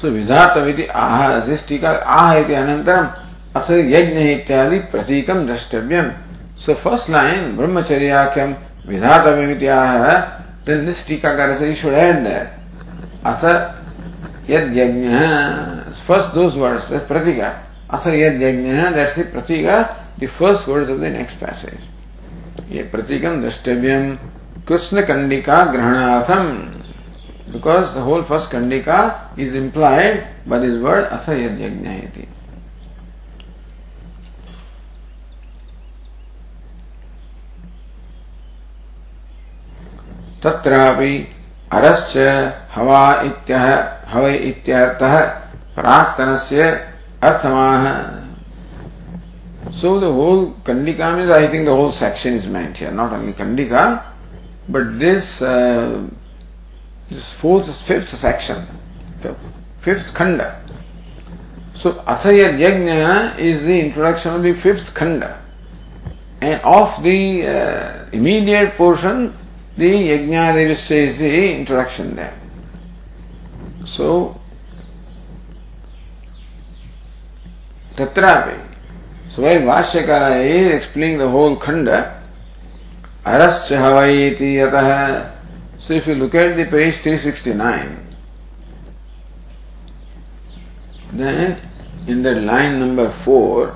[0.00, 3.08] सो विधातविति आह टीका आह इति अनन्तरम्
[3.56, 6.10] अथ यज्ञ इत्यादि प्रतीकं द्रष्टव्यम्
[6.64, 8.54] so first line ब्रह्मचर्याख्यम
[8.88, 10.04] विधातव्यमिति आह
[10.66, 12.46] then this टीकाकार says you should add that
[13.24, 13.44] अथ
[14.50, 15.08] यद यज्ञ
[16.06, 17.52] first those words that's pratika
[17.90, 19.76] अथ यद यज्ञ that's the pratika
[20.18, 21.82] the first words of the next passage.
[22.70, 24.14] ये प्रतीकम द्रष्टव्यम
[24.68, 26.46] कृष्ण कंडिका ग्रहणार्थम
[27.48, 28.98] because the whole first खंडिका
[29.38, 32.24] is implied but is word अथ यद यज्ञ
[40.42, 41.14] तत्रापि
[41.72, 42.16] अरश्च
[42.74, 43.64] हवा इत्यह
[44.08, 45.18] हवे इत्यर्थः
[45.76, 46.68] प्राक्तनस्य
[47.28, 47.86] अर्थमाह
[49.80, 53.32] सो द होल कंडिका means I think the whole section is meant here not only
[53.40, 53.84] कंडिका
[54.70, 55.38] but this
[57.38, 58.66] fourth, fifth section,
[59.80, 60.62] fifth khanda.
[61.74, 65.42] So Athaya Yajna is the introduction of the fifth khanda.
[66.40, 69.36] And of the uh, immediate portion,
[69.76, 72.38] the Yajna Devasya is the introduction there.
[73.84, 74.38] So,
[77.96, 78.08] while
[79.36, 82.22] Vashyakara is explaining the whole khanda,
[83.24, 85.35] Arascha Havaiti Yataha
[85.86, 88.16] So if you look at the page 369,
[91.12, 91.60] then
[92.08, 93.72] in the line number 4,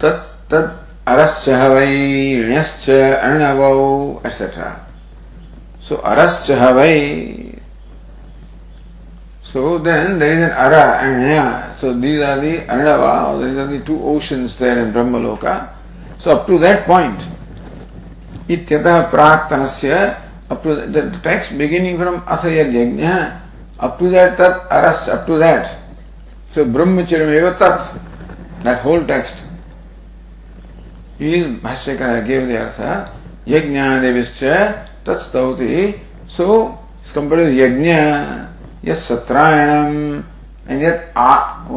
[0.00, 4.84] tat tat arascha havai rinascha arnavau etc.
[5.80, 7.60] So arascha havai
[9.44, 11.72] so then there is an ara and nya.
[11.72, 15.70] So these are the arnava, or these are the two oceans there in Brahmaloka.
[16.18, 17.22] So up to that point,
[18.50, 19.94] इत्यतः प्राक्तन से
[21.24, 23.06] text beginning from अथ यज्ञ
[23.80, 25.64] up to that तत् अरस up to that
[26.54, 27.94] so ब्रह्मचर्य में तत्
[28.64, 29.44] दैट होल टेक्स्ट
[31.22, 34.42] इज़ भाष्य का गेव दे अर्थ यज्ञ देवीश्च
[35.06, 35.72] तत्स्तौति
[36.36, 36.46] सो
[37.14, 37.90] कंपेयर यज्ञ
[38.84, 41.34] यस एंड यत आ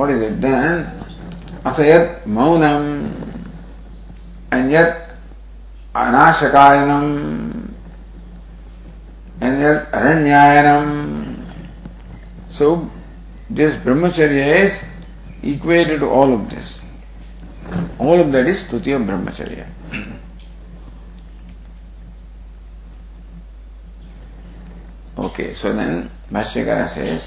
[0.09, 0.85] इज़ इट देन
[1.65, 2.85] अथ यत मौनम
[4.53, 5.14] एंड यत
[9.39, 9.61] Then
[9.93, 11.37] Aranyayanam.
[12.49, 12.89] So
[13.49, 14.73] this brahmacharya is
[15.41, 16.79] equated to all of this.
[17.97, 19.67] All of that is Tutiya brahmacharya.
[25.17, 27.23] Okay, so then Bhashyakara says,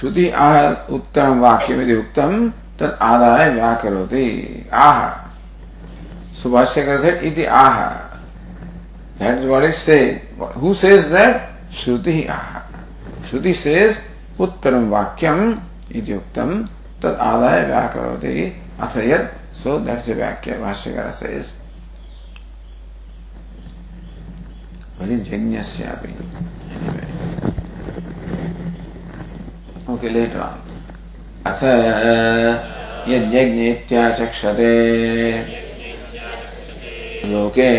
[0.00, 4.26] श्रुति आह उत्तरम वाक्य में उत्तम तद आदाय व्याकरोति।
[4.72, 5.00] आह।
[6.42, 7.78] सुभाष्य कहते इति आह।
[9.18, 9.98] That is what is say
[10.56, 12.58] who says that श्रुति आह।
[13.28, 13.96] श्रुति सेज
[14.40, 15.60] उत्तरम वाक्यम
[15.92, 16.12] इति
[17.02, 21.10] तद आदाय व्याकरोति। अथ यद सो दैट्स ए वाक्य भाष्य का
[29.92, 30.73] ओके लेटर ऑन
[31.46, 31.62] अथ
[33.08, 34.74] यज्ञेत्याचक्षते
[37.30, 37.70] लोके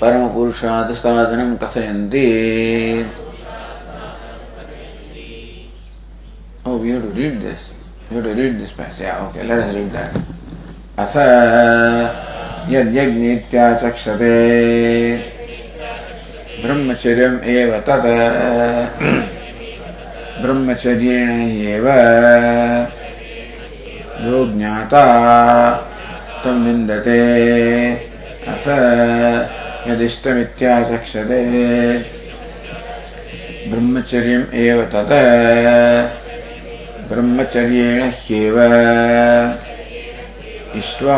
[0.00, 2.26] परमपुरुषात् साधनं कथयन्ति
[6.68, 7.60] Oh, we have to read this.
[8.10, 9.02] We have to read this passage.
[9.02, 10.16] Yeah, okay, let us read that.
[10.98, 11.14] अथ
[12.72, 14.34] यज्ञेत्याचक्षते
[16.62, 19.35] ब्रह्मचर्यम् एव तत्
[20.46, 21.30] ब्रह्मचर्येण
[21.68, 21.86] एव
[24.26, 25.04] यो ज्ञाता
[26.44, 27.20] तं निन्दते
[28.48, 28.68] अथ
[29.88, 31.40] यदिष्टमित्याचक्षते।
[33.70, 35.12] ब्रह्मचर्यम् एव तत्।
[37.12, 38.56] ब्रह्मचर्येण ह्येव।
[40.76, 41.16] इष्ट्वा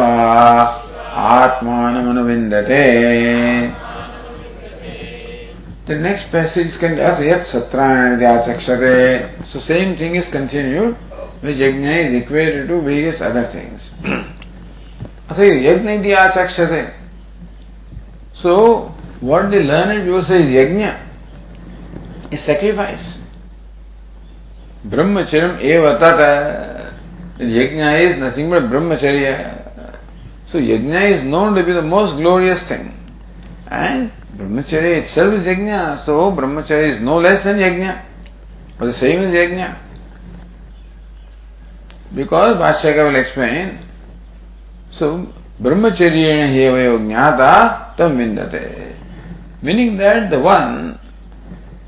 [1.15, 2.85] आत्मानमनुविन्दते
[5.89, 9.47] The next passage can be Yat Satrayana Vyachakshare.
[9.47, 10.97] So same thing is continued,
[11.41, 13.91] which yajna is equated to various other things.
[15.31, 16.83] यज्ञ इति आचक्षते
[18.43, 20.97] सो what the learned people say is yajna
[22.31, 23.19] is sacrifice
[24.87, 26.95] brahmacharyam eva tata
[27.39, 29.97] yajna is nothing but brahmacharya
[30.47, 32.95] so yajna is known to be the most glorious thing
[33.71, 38.03] and brahmacharya itself is yajna so brahmacharya is no less than yajna
[38.81, 39.77] or the same as yajna
[42.15, 43.79] because Bhashyaka will explain
[44.91, 45.27] so
[45.61, 48.89] brahmacharya heva jnata tam vindate
[49.61, 50.99] Meaning that the one,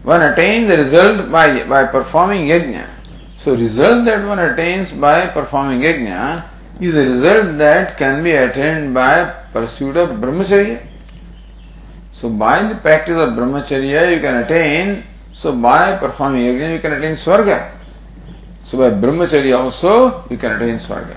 [0.03, 2.89] one attains the result by, by performing yajna.
[3.39, 6.47] So result that one attains by performing yajna
[6.81, 10.85] is a result that can be attained by pursuit of brahmacharya.
[12.13, 16.93] So by the practice of brahmacharya you can attain, so by performing yajna you can
[16.93, 17.71] attain swarga.
[18.67, 21.17] So by brahmacharya also you can attain swarga.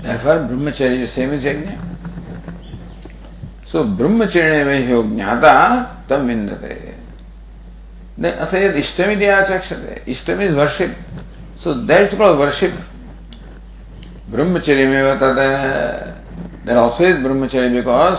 [0.00, 1.78] Therefore brahmacharya is same as yajna.
[3.66, 5.54] So brahmacharya में ह्यो ज्ञाता
[6.08, 6.92] तम विन्दते
[8.20, 10.96] अथ यद इष्टमिति आचक्षते इष्टम is worship
[11.62, 12.72] so that called worship
[14.30, 15.38] ब्रह्मचर्य में तद
[16.66, 18.18] देर ऑल्सो इज़ ब्रह्मचर्य because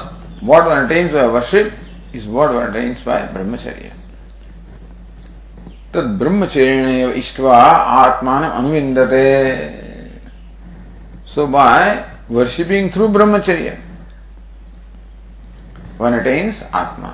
[0.52, 1.74] what one attains by worship
[2.14, 3.92] is what one attains by brahmacharya.
[5.94, 7.58] तद ब्रह्मचर्य इष्टवा
[8.04, 9.26] आत्मान अनुविंदते
[11.34, 11.84] सो बाय
[12.38, 13.78] वर्शिपिंग थ्रू ब्रह्मचर्य
[16.00, 17.12] one attains Atma.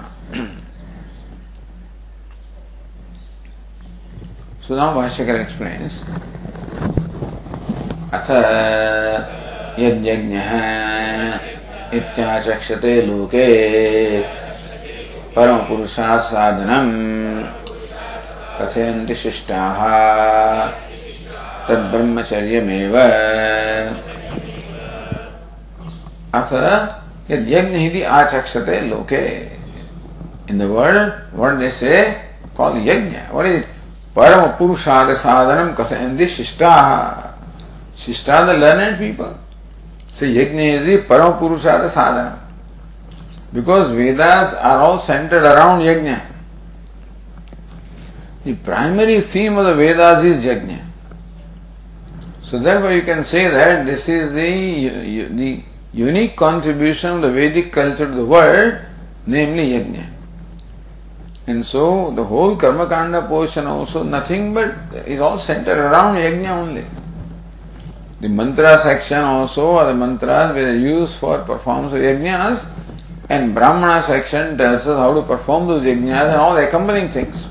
[4.65, 5.99] so now Bhashyakar explains
[8.13, 8.29] अथ
[9.79, 10.49] यज्ञः
[11.93, 13.45] इत्याचक्षते लोके
[15.33, 16.89] परम पुरुषा साधनम
[18.59, 19.79] कथयन्ति शिष्टाः।
[21.67, 22.97] तद्ब्रह्मचर्यमेव।
[27.31, 29.25] यज्ञ ही आचक्षते लोके।
[30.49, 32.01] In the world word they say
[32.57, 33.63] call यज्ञ। वर्ड इज़
[34.15, 36.87] परम पुरुषार्थ साधनम कथयन्ति शिष्टाः।
[38.05, 39.35] शिष्टा the learned people
[40.13, 42.39] Say yajna is the parama purushada sadhanam.
[43.53, 46.25] Because Vedas are all centered around yajna.
[48.43, 50.85] The primary theme of the Vedas is yajna.
[52.43, 57.71] So therefore you can say that this is the, the unique contribution of the Vedic
[57.71, 58.81] culture to the world,
[59.25, 60.09] namely yajna.
[61.47, 64.75] And so the whole Karma Kanda portion also nothing but
[65.07, 66.85] is all centered around yajna only.
[68.21, 72.65] The mantra section also are the mantras which are used for performance of yajnas
[73.29, 77.47] and Brahmana section tells us how to perform those yajnas and all the accompanying things.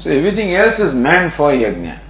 [0.00, 2.00] So everything else is meant for yajna.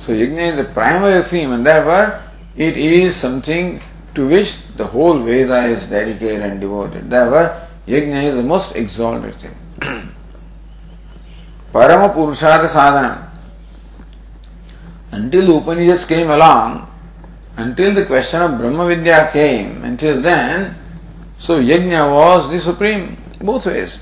[0.00, 2.20] So yajna is the primary theme and therefore
[2.56, 3.80] it is something
[4.16, 7.08] to which the whole Veda is dedicated and devoted.
[7.08, 9.54] Therefore, yajna is the most exalted thing.
[11.72, 13.25] Parama Sadhana.
[15.12, 16.90] Until Upanishads came along,
[17.56, 20.76] until the question of Brahma Vidya came, until then,
[21.38, 23.98] so yajna was the supreme, both ways.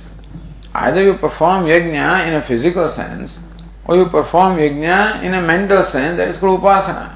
[0.75, 3.39] Either you perform yajna in a physical sense,
[3.85, 7.15] or you perform yajna in a mental sense, that is called upasana.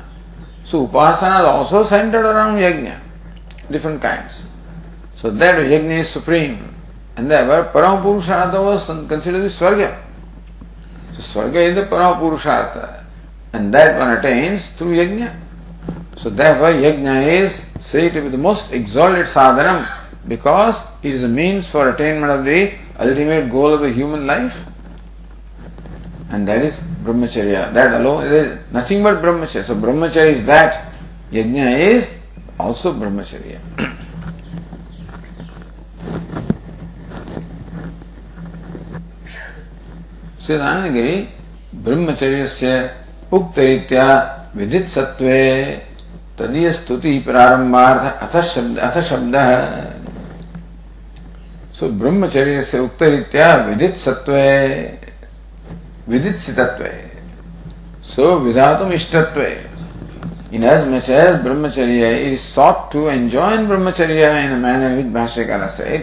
[0.65, 3.01] So upasana is also centered around yajna,
[3.71, 4.45] different kinds.
[5.17, 6.75] So that yajna is supreme.
[7.17, 10.01] And therefore Paramapurushartha was considered the Swarga.
[11.17, 12.98] So Swarga is the Paramapurushartha
[13.54, 15.36] And that one attains through yajna.
[16.18, 19.90] So therefore yajna is said to be the most exalted sadhanam
[20.28, 24.56] because it is the means for attainment of the ultimate goal of the human life.
[26.30, 27.74] And that is brahmacharya.
[27.74, 29.66] That alone is nothing but brahmacharya.
[29.66, 30.94] So brahmacharya is that.
[31.32, 32.10] Yajna is
[32.60, 33.60] also brahmacharya.
[40.46, 41.16] श्रीदानगिरी
[41.84, 42.46] ब्रह्मचर्य
[43.33, 44.07] उक्तरीत्या
[44.57, 45.45] विदित सत्वे
[46.39, 49.35] तदीय स्तुति प्रारंभार्थ अथ शब्द अथ शब्द
[51.79, 54.33] सो ब्रह्मचर्य से उक्तरीत्या विदित सत्व
[56.09, 56.87] विदित सितत्व
[58.09, 59.41] सो विधातुम इष्टत्व
[60.55, 65.67] इन एज मच एज ब्रह्मचर्य इज़ सॉट टू एंजॉय ब्रह्मचर्य इन अ मैनर विद भाष्यकार
[65.77, 65.99] से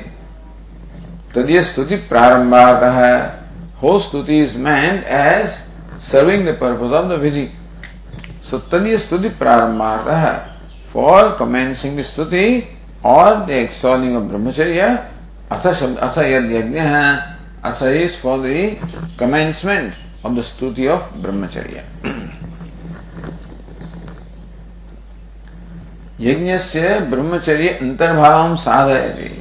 [1.36, 5.60] तदीय स्तुति प्रारंभार्थ हो स्तुति is made as
[6.06, 7.52] serving the purpose of the vidhi.
[8.42, 10.54] So tadya stuti prarambhataha.
[10.94, 12.68] For commencing the stuti
[13.04, 15.10] or the extolling of brahmacharya,
[15.50, 17.36] atha yad yajnaha
[17.66, 18.78] Atha is for the
[19.18, 19.92] commencement
[20.24, 21.82] of the stuti of brahmacharya.
[26.20, 26.82] यज्ञ से
[27.12, 29.32] ब्रह्मचर्य अंतर्भाव साधय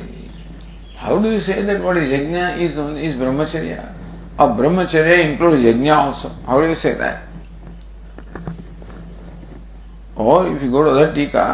[0.99, 3.77] how do you say that what is यज्ञ is is ब्रह्मचर्य
[4.41, 7.17] ब्रह्मचर्य include यज्ञ also how do you say that
[10.27, 11.45] और if you go to that टीका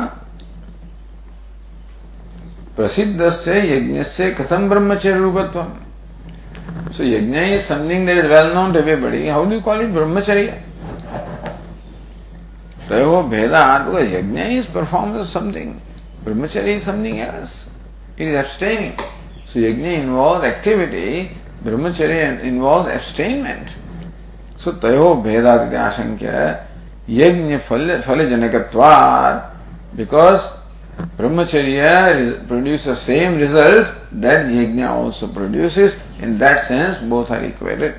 [2.76, 5.66] प्रसिद्ध से यज्ञ से कथम ब्रह्मचर्य रूपत्व
[6.98, 9.26] yajna is something that is well known to everybody.
[9.26, 10.62] How do you call it brahmacharya?
[12.88, 15.80] Tayo Vedat, because yajna is performed as something.
[16.24, 17.68] Brahmacharya is something else.
[18.16, 18.98] It is abstaining.
[19.46, 21.30] So yajna involves activity,
[21.64, 23.70] ब्रह्मचर्य involve abstainment
[24.64, 26.22] so तय भेदाद आशंक
[27.10, 29.32] यज्ञ फल फल जनकत्वार
[29.96, 30.40] because
[31.18, 31.82] ब्रह्मचर्य
[32.48, 33.86] produce the same result
[34.24, 37.94] that यज्ञ also produces in that sense both are equated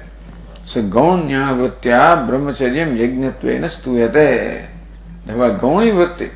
[0.73, 4.27] so गौण्य वृत्तिया ब्रह्मचर्य यज्ञ स्तूयते.
[5.27, 6.27] गौणी वृत्ति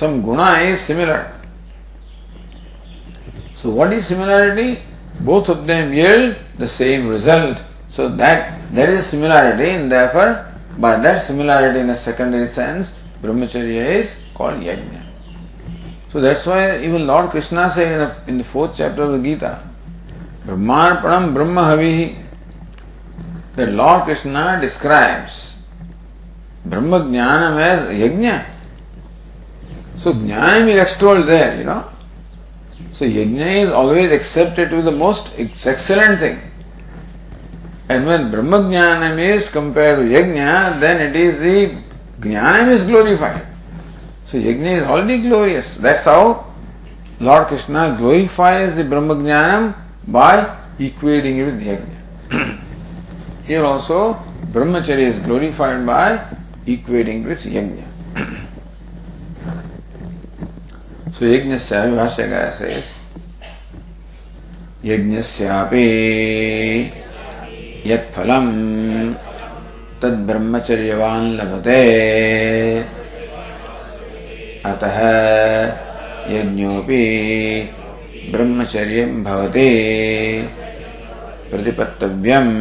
[0.00, 1.22] सम गुणा is similar
[3.62, 4.68] so what is similarity
[5.20, 7.64] Both of them yield the same result.
[7.88, 10.46] So, that, there is similarity, and therefore,
[10.78, 15.06] by that similarity in a secondary sense, brahmacharya is called yajna.
[16.12, 19.18] So that's why even Lord Krishna said in the, in the fourth chapter of the
[19.22, 19.62] Gita,
[20.44, 22.24] Brahmarpanam Brahma Havihi,
[23.56, 25.54] that Lord Krishna describes
[26.64, 28.46] Brahma Jnanam as Yajna.
[29.98, 31.88] So Jnanam is extolled there, you know.
[32.92, 36.40] So Yajna is always accepted to be the most excellent thing.
[37.88, 41.82] And when Brahma Jnanam is compared to Yajna, then it is the
[42.20, 43.46] Jnanam is glorified.
[44.30, 45.76] So yajna is already glorious.
[45.76, 46.46] That's how
[47.18, 49.74] Lord Krishna glorifies the Brahma Jnanam
[50.06, 52.60] by equating it with yajna.
[53.44, 54.14] Here also
[54.52, 56.24] Brahmacharya is glorified by
[56.64, 58.46] equating with yajna.
[61.20, 62.84] So यज्ञस्य भाष्यकार says
[64.84, 65.86] यज्ञस्यापि
[67.86, 69.14] यत्फलम्
[70.02, 71.82] तद्ब्रह्मचर्यवान् लभते।
[74.66, 74.98] अतः
[76.28, 77.04] यज्ञोपि
[78.30, 79.68] ब्रह्मचर्य भवते।
[81.50, 82.52] प्रतिपत्तव्यम्।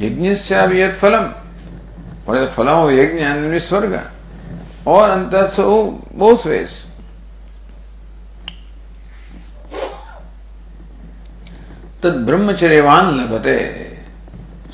[0.00, 1.32] यज्ञ से फलम
[2.28, 4.10] और यज्ञ स्वर्ग
[4.88, 5.80] और अंत सो
[6.18, 6.84] बोस वेस
[12.02, 13.58] तद ब्रह्मचर्यवान लभते।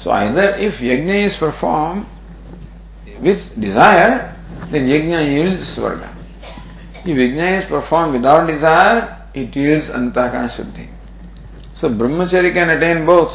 [0.03, 2.05] सो आइदर इफ़ यज्ञ is perform
[3.23, 4.11] with desire
[4.73, 6.05] then यज्ञ स्वर्ग
[7.09, 10.89] इफ़ यज्ञ is perform without desire it his अंत का शुद्धि
[11.81, 13.31] so brahmacharya can attain both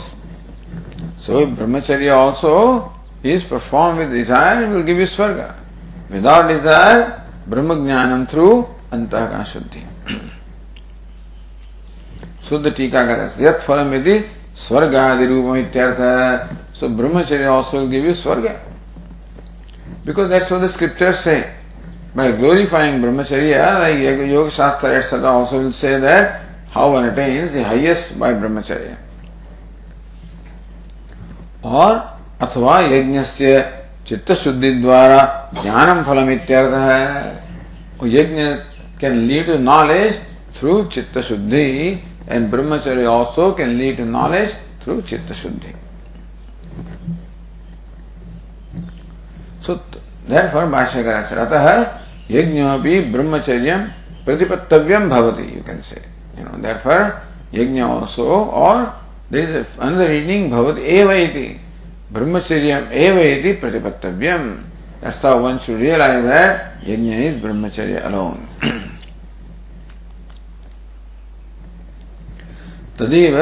[1.26, 2.54] so ब्रह्मचर्य also
[3.26, 5.38] is perform with desire will give you स्वर्ग
[6.12, 9.86] Without desire, brahma jnanam through antakana shuddhi.
[12.51, 14.16] शुद्ध टीकाकर यत फलम यदि
[14.59, 15.99] स्वर्ग आदि रूपम इत्यर्थ
[16.80, 18.47] सो ब्रह्मचर्य ऑल्सो गिव यू स्वर्ग
[20.03, 21.53] Because that's what the scriptures say.
[22.16, 25.30] By glorifying brahmacharya, like Yoga Shastra etc.
[25.30, 26.41] also will say that
[26.72, 28.97] how one attains the highest by brahmacharya.
[31.64, 31.93] और
[32.41, 33.55] अथवा यज्ञ से
[34.12, 35.20] चित्त शुद्धि द्वारा
[35.53, 36.74] ज्ञान फल इत्यर्थ
[38.16, 38.43] यज्ञ
[39.01, 40.18] can lead to knowledge
[40.57, 41.68] through चित्त शुद्धि
[42.30, 45.74] एंड ब्रह्मचर्य also can lead to knowledge through चित्त शुद्धि
[51.45, 51.72] अतः
[52.32, 52.62] यज्ञ
[53.14, 53.78] ब्रह्मचर्य
[54.26, 56.01] प्रतिपत्तव्यम भवती you can say
[56.39, 57.01] you know there for
[57.55, 58.86] यज्ञ ऑल्सो और
[59.32, 61.28] देर इज़ रीडिंग भवत एवं
[62.12, 64.64] brahmacharyam eva iti pratipattavyam.
[65.01, 68.47] That's how one should realize that yajna is brahmacharya alone.
[72.99, 73.36] तदेव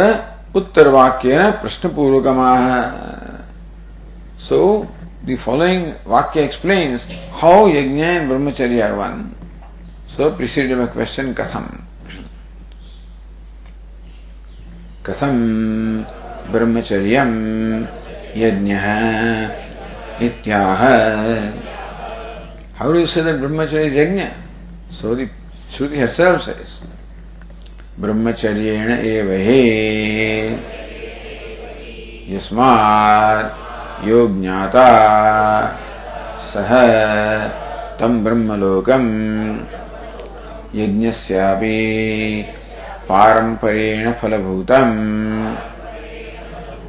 [0.56, 2.62] उत्तरवाक्येन प्रश्नपूर्वकमाह
[4.48, 4.62] so
[5.22, 9.36] The following Vakya explains how Yajna and Brahmacharya are one.
[10.08, 11.86] So preceded by question Katham.
[15.04, 15.36] कथम
[16.52, 17.18] ब्रह्मचर्य
[22.80, 24.24] how say ब्रह्मचर्य yajna
[25.02, 25.26] sorry
[25.76, 26.54] श्रुति hustle से
[28.02, 29.62] ब्रह्मचर्य एव हे
[32.36, 33.44] यस्मार
[36.44, 36.72] सह
[38.00, 39.08] तम ब्रह्मलोकम
[40.76, 41.12] यज्ञ
[43.10, 44.72] पारंपरेण फलभूत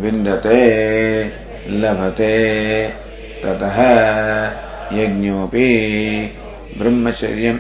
[0.01, 0.61] विंदते
[1.81, 2.37] लभते।
[3.43, 3.79] ततः
[4.93, 5.69] यज्ञोपि
[6.79, 7.59] ब्रह्मचर्यम्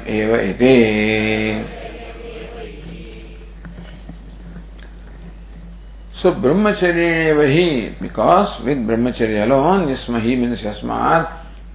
[6.20, 7.66] सो ब्रह्मचर्य ही
[8.02, 11.22] बिकॉज़ विद ब्रह्मचर्य अलोन इसम ही मीन अस्मात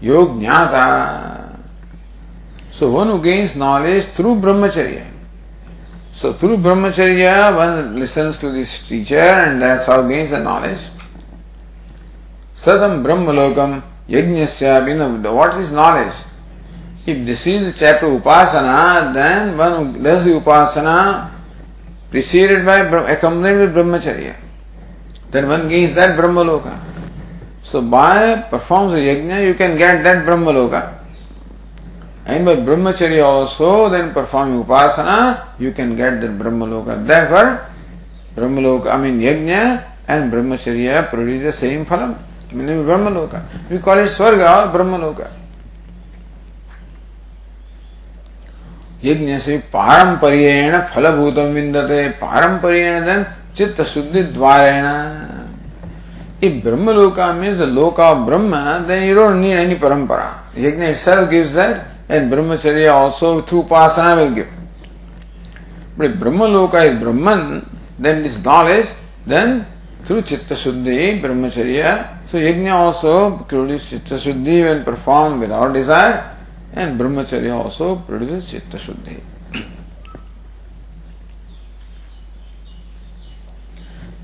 [0.03, 0.85] योग ज्ञाता
[2.79, 5.01] so one gains knowledge through ब्रह्मचर्य.
[6.15, 10.79] So through brahmacharya, one listens to this teacher and that's how gains the knowledge.
[12.55, 16.15] Sadam brahmalokam yajnasya, what is knowledge?
[17.05, 21.31] If this is the chapter upasana, then one does the upasana
[22.09, 22.79] preceded by,
[23.11, 24.37] accompanied with brahmacharya.
[25.31, 26.79] Then one gains that brahmaloka.
[27.61, 31.04] So by performs a yajna, you can get that brahmaloka.
[32.25, 37.05] And by brahmacharya also, then performing upasana, you can get that brahmaloka.
[37.05, 37.69] Therefore,
[38.35, 42.17] brahmaloka, I mean yajna and brahmacharya produce the same phalam.
[42.51, 43.69] Meaning brahmaloka.
[43.69, 45.31] We call it swarga or brahmaloka.
[49.03, 53.25] यज्ञ से पारंपरियण फलभूतम विंदते पारंपरियण then
[53.57, 54.85] चित्त शुद्धि द्वारेण
[56.41, 60.51] If Brahma Loka means the Loka of Brahma, then you don't need any parampara.
[60.53, 64.49] Yajna itself gives that, and Brahmacharya also through Pasana will give.
[65.97, 68.87] But if Brahma Loka is Brahman, then this knowledge,
[69.25, 69.65] then
[70.05, 76.35] through Chitta Shuddhi, Brahmacharya, so Yajna also produces Chitta Shuddhi when performed without desire,
[76.75, 79.17] and brahmacharya also produces chitta shuddhi.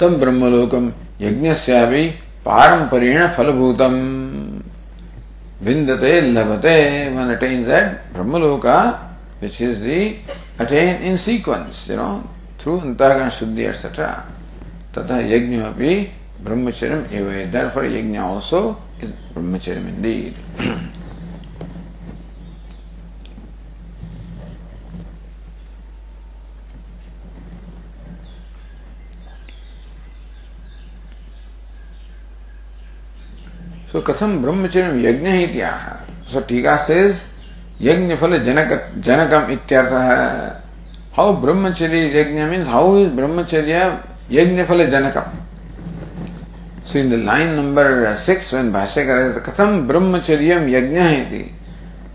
[0.02, 0.86] तम ब्रह्मलोकम
[1.22, 2.04] यज्ञस्यापि
[2.46, 3.96] पारंपरेण फलभूतम
[5.64, 9.10] विन्दते लभते one attains that brahmaloka
[9.40, 10.18] which is the
[10.58, 12.24] attained in sequence you know
[12.58, 14.26] through antagana shuddhi etc
[14.96, 15.94] तथा यज्ञ अपि
[16.44, 20.34] ब्रह्मचर्यम एवं therefore yajna also is brahmacharya indeed
[33.92, 37.00] सो कथम ब्रह्मचर्य यज्ञ ही त्याग सो टीका से
[37.82, 38.70] यज्ञ फल जनक
[39.06, 39.94] जनकम इत्यर्थ
[41.18, 43.80] how brahmacharya yajna means how is ब्रह्मचर्य
[44.32, 45.38] यज्ञ फल जनकम
[46.86, 51.44] so in the line number six when भाष्य कर कथम ब्रह्मचर्य यज्ञ है थी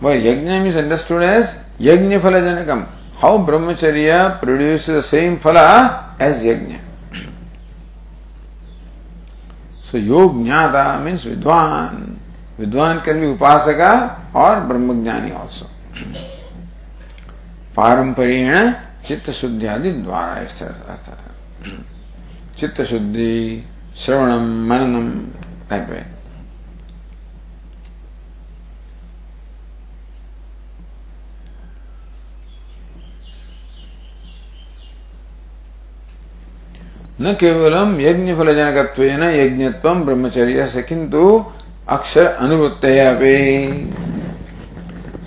[0.03, 2.87] वह यज्ञ मीन्स अंडरस्टूड एज यज्ञ फल जनकम
[3.20, 5.59] हाउ ब्रह्मचर्य प्रोड्यूस द सेम फल
[6.22, 6.74] एज यज्ञ
[9.91, 12.16] सो योग ज्ञाता मीन्स विद्वान
[12.59, 13.80] विद्वान कैन बी उपासक
[14.37, 15.66] और ब्रह्म ज्ञानी ऑल्सो
[17.76, 18.49] पारंपरिक
[19.07, 20.45] चित्त शुद्धि आदि द्वारा
[22.59, 23.32] चित्त शुद्धि
[23.97, 25.11] श्रवणम मननम
[25.70, 26.16] टाइप है
[37.21, 38.77] न केवलम यज्ञ फल जनक
[39.35, 39.69] यज्ञ
[40.07, 41.23] ब्रह्मचर्य से किंतु
[41.89, 42.85] अक्षर अनुभूत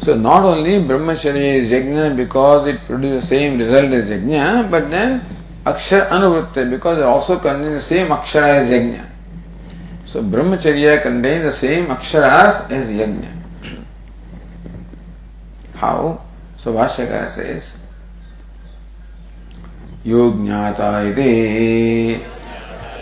[0.04, 4.38] सो नॉट ओनली ब्रह्मचर्य इज़ यज्ञ because it produce same result is यज्ञ
[4.72, 5.20] बट देन
[5.68, 8.96] अक्षर अनुवृत्त बिकॉज़ ऑल्सो कंटेन सेम अक्षर एज यज्ञ।
[10.12, 12.24] सो ब्रह्मचर्य कंटेन द सेम अक्षर
[12.74, 13.28] एज यज्ञ।
[15.82, 16.16] हाउ
[16.64, 17.68] सो भाष्यकार से इज़
[20.08, 21.32] यो ज्ञाता इति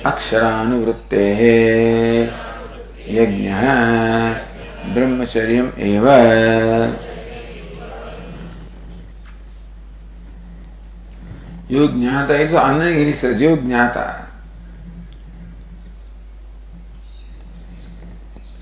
[0.05, 1.41] अक्षरानुवृत्तेः।
[3.07, 3.61] यज्ञः
[4.93, 6.07] ब्रह्मचर्यम् एव।
[11.71, 14.23] यो ज्ञाता इति अन्नगिरि says यो ज्ञाता।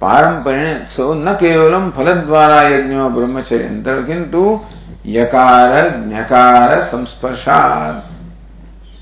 [0.00, 4.60] पारंपरिण सो न केवलम फल द्वारा यज्ञ ब्रह्मचर्य किंतु
[5.06, 8.02] यकार, ज्ञकार संस्पर्शाद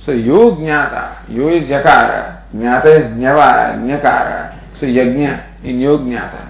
[0.07, 5.29] सो यो ज्ञाता, यो इज़ यकार, ज्ञाता इज़ ज्ञवार ज्ञकार। सो यज्ञ
[5.65, 6.49] इन योग ज्ञाता।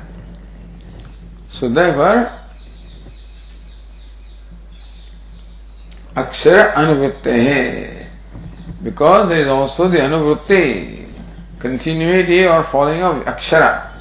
[1.50, 2.30] सो देवर
[6.16, 7.66] अक्षर अनुवृत्ते है।
[8.82, 10.64] बिकॉज़ इज़ ऑल्सो द अनुवृत्ति
[11.62, 13.91] कंटिन्यूटी और फॉलोइंग ऑफ़ अक्षरा।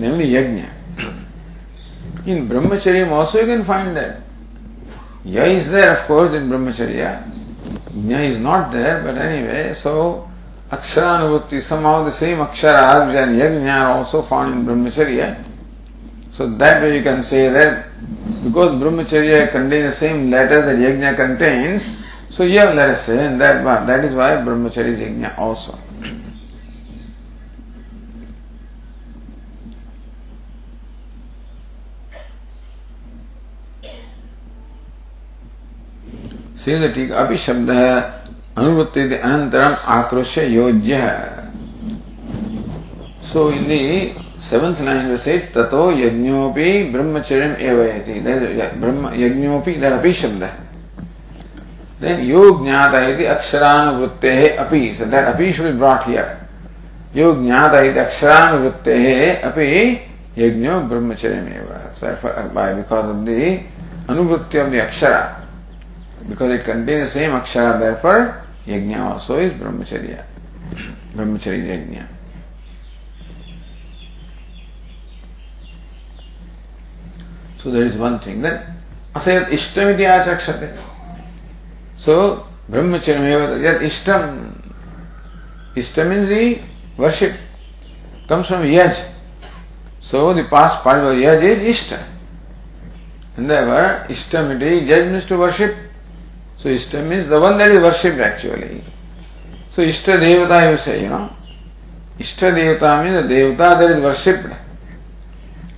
[0.00, 0.68] Namely yajna.
[2.26, 4.22] In brahmacharya also you can find that.
[5.24, 7.22] Ya is there, of course, in brahmacharya.
[7.92, 10.30] Jna is not there, but anyway, so
[10.70, 15.44] Aksharanuvatti, somehow the same Akshara and Yajna are also found in Brahmacharya.
[16.32, 17.88] So that way you can say that
[18.44, 21.90] because Brahmacharya contains the same letters that Yajna contains,
[22.30, 25.76] so yeah, let us say, that, that is why Brahmacharya is Yajna also.
[36.60, 37.92] सिद्ध ठीक अभी शब्द है
[38.58, 40.96] अनुवृत्ति अनंतरम आक्रोश योज्य
[43.24, 43.70] सो इन
[44.42, 48.20] seventh line जो से ततो यज्ञोपि ब्रह्मचर्य एवयति
[48.76, 50.52] ब्रह्म यज्ञोपि इधर अभी शब्द है
[52.00, 56.36] देन यो ज्ञात यदि अक्षरानुवृत्ते है अपि सो ब्रॉट हियर
[57.16, 59.84] यो ज्ञात यदि अक्षरानुवृत्ते है
[60.38, 61.66] यज्ञो ब्रह्मचर्य
[62.54, 63.58] बाय बिकॉज़ ऑफ़ द
[64.10, 65.20] अनुवृत्ति of the Akshara
[66.30, 70.24] because it contains the same akshara, therefore yajna also is brahmacharya.
[71.12, 72.08] Brahmacharya yajna.
[77.58, 78.40] So there is one thing.
[78.42, 78.62] Then
[79.14, 80.80] asayat ishtamiti achakshate.
[81.96, 84.54] So, brahmacharya yet ishtam.
[85.74, 86.60] Ishtam means the
[86.96, 87.34] worship.
[88.28, 89.04] Comes from yaj.
[90.00, 92.02] So, the past part of yaj is ishta.
[93.36, 95.89] And therefore, ishtam it is, yaj means to worship.
[96.60, 98.84] So, ishtam means the one that is worshipped actually.
[99.70, 101.30] So, ishta devata you say, you know.
[102.18, 104.46] Ishta devata means the devata that is worshipped.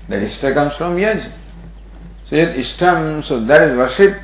[0.09, 1.30] That ishta comes from yaj.
[2.26, 4.20] So, yet ishtam, so that is worship.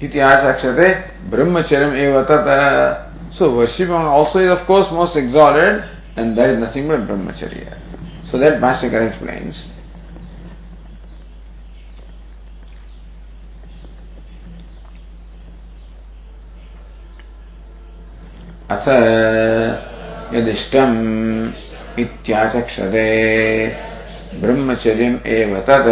[0.00, 0.88] अक्षते
[1.32, 5.84] ब्रह्मचर्य एव तत् so worship also is of course most exalted
[6.16, 7.74] and that is nothing but brahmacharya
[8.24, 9.66] so that Bhashyakar explains
[18.74, 18.86] अथ
[20.34, 20.98] यदिष्टम्
[22.02, 23.08] इत्याचक्षते
[24.40, 25.88] ब्रह्मचर्यम् एव तत्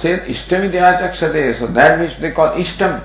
[0.00, 1.58] says Ishtam Ityachakshate.
[1.58, 3.02] So that which they call Ishtam,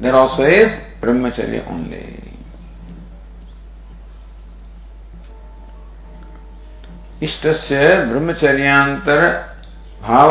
[0.00, 2.19] there also is Brahmacharya only.
[7.22, 9.20] इष्ट से ब्रह्मचर्यांतर
[10.02, 10.30] भाव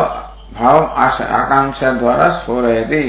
[0.53, 0.77] भाव
[1.23, 3.01] आकांक्षा द्वारा सो रहे थे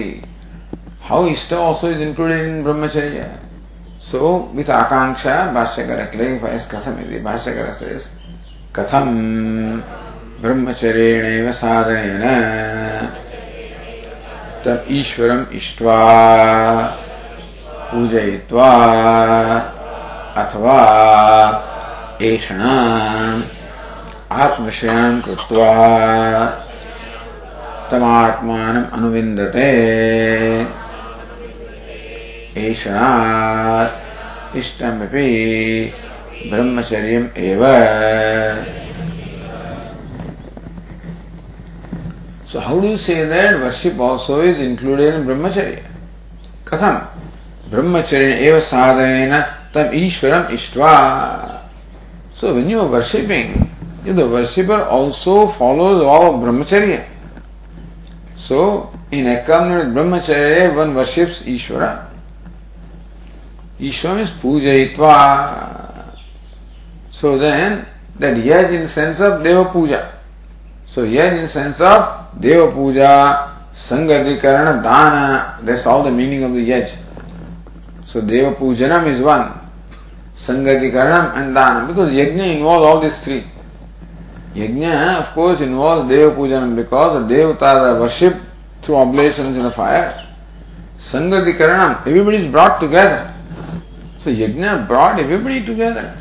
[1.09, 3.31] हाउ इष्ट also is included in brahmacharya?
[4.11, 7.69] So with आकांक्षा, भाष्यकर क्लेरिफाइज कथम यदि भाष्यकर
[8.77, 9.09] कथम
[10.43, 12.23] ब्रह्मचर्य साधन
[14.65, 16.01] तब ईश्वरम इष्ट्वा
[20.43, 20.79] अथवा
[22.23, 22.75] एषणा
[24.31, 25.71] आत्मशयान कृत्वा
[27.91, 28.77] तमात्मान
[42.51, 45.83] so how do say that worship also is included in ब्रह्मचर्य
[46.69, 47.01] कथम
[47.71, 49.41] ब्रह्मचर्य साधन
[49.75, 50.95] तम ईश्वर इष्ट्वा
[52.41, 53.55] so when you are worshipping
[54.05, 57.07] the worshipper also follows all of brahmacharya.
[58.37, 62.09] So in accordance with brahmacharya, one worships Ishvara.
[63.79, 66.17] Ishvara is pujayitva.
[67.13, 67.87] So then,
[68.19, 70.19] that yaj in sense of deva puja.
[70.87, 76.69] So yaj in sense of Deva Puja, Sangadikaran, Dana, that's all the meaning of the
[76.69, 76.97] Yaj.
[78.07, 79.53] So Deva Pujanam is one.
[80.37, 81.87] Sangadikaranam and Dana.
[81.87, 83.45] Because Yajna involves all these three.
[84.55, 88.41] Yajna, of course, involves Deva Pujanam because the Devatas are worshipped
[88.83, 90.27] through oblations in the fire.
[90.99, 93.33] Sangadikaranam, everybody is brought together.
[94.21, 96.17] So Yajna brought everybody together.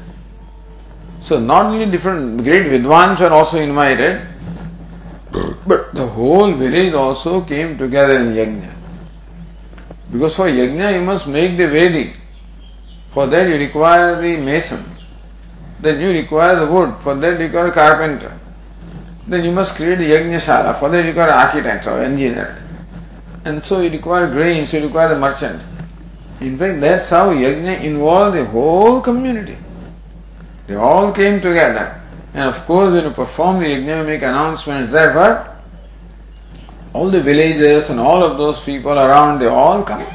[1.21, 4.25] So not only different great Vidwans are also invited,
[5.65, 8.73] but the whole village also came together in Yajna.
[10.11, 12.15] Because for Yajna you must make the Vedi.
[13.13, 14.85] For that you require the mason.
[15.81, 16.95] Then you require the wood.
[17.01, 18.39] For that you require a carpenter.
[19.27, 20.79] Then you must create a Yajna Shala.
[20.79, 22.61] For that you require an architect or engineer.
[23.45, 25.61] And so you require grains, you require the merchant.
[26.41, 29.57] In fact, that's how Yajna involved the whole community.
[30.67, 31.99] They all came together.
[32.33, 34.91] And of course, when you perform the yajna, make announcements.
[34.91, 35.57] Therefore,
[36.93, 40.05] all the villagers and all of those people around, they all come.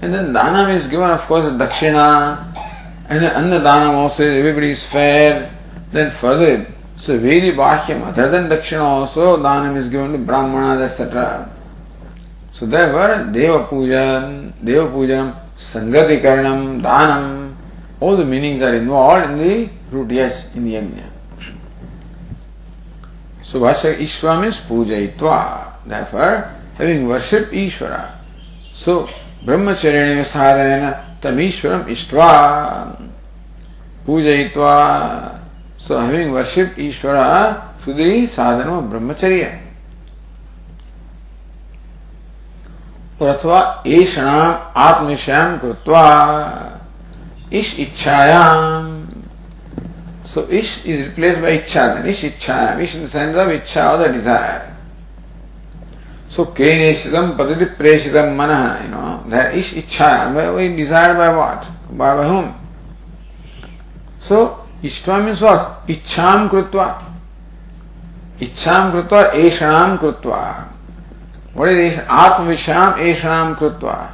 [0.00, 2.52] And then dhanam is given, of course, dakshina.
[3.08, 5.50] And then annadhanam also, everybody is fed.
[5.92, 11.50] Then further, so very bhashyam, other than dakshina also, dhanam is given to brahmanas, etc.
[12.52, 17.54] So therefore, deva puja, deva puja, sangati karanam, dhanam,
[18.00, 21.10] all the meanings are involved in the root yes in the yajna.
[23.44, 25.86] So Vasya Ishwa means pujaitva.
[25.86, 28.18] Therefore, having worshipped Ishvara.
[28.72, 29.06] So
[29.44, 33.10] Brahmacharya sadhanena तमीश्वरम इष्टवान
[34.06, 34.76] पूजयित्वा
[35.86, 37.16] so having worship ईश्वर
[37.84, 39.60] सुदी साधन ब्रह्मचर्य।
[43.20, 44.30] और अथवा ऐसा
[44.84, 46.04] आत्मश्याम कृत्वा
[47.52, 48.92] इस इच्छायाम।
[50.26, 54.73] सो इस इज़ रिप्लेस बाय इच्छा इस इच्छा इस इच्छा और desire
[56.34, 61.70] So keneshitam padati preshitam manaha, you know, that ish ichha, we desired by what?
[61.96, 62.54] By, by whom?
[64.18, 65.86] So Ishtva means what?
[65.86, 67.04] Ichham krutva.
[68.40, 70.68] Ichham krutva, eshanam krutva.
[71.52, 74.10] What is Atmavisham, eshanam krutva.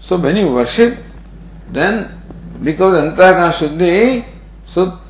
[0.00, 0.98] So when you worship,
[1.70, 2.20] then
[2.64, 4.24] because antahakana shuddhi,
[4.66, 5.00] so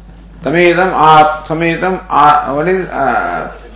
[0.44, 2.86] तमेतम आत् समेतम what is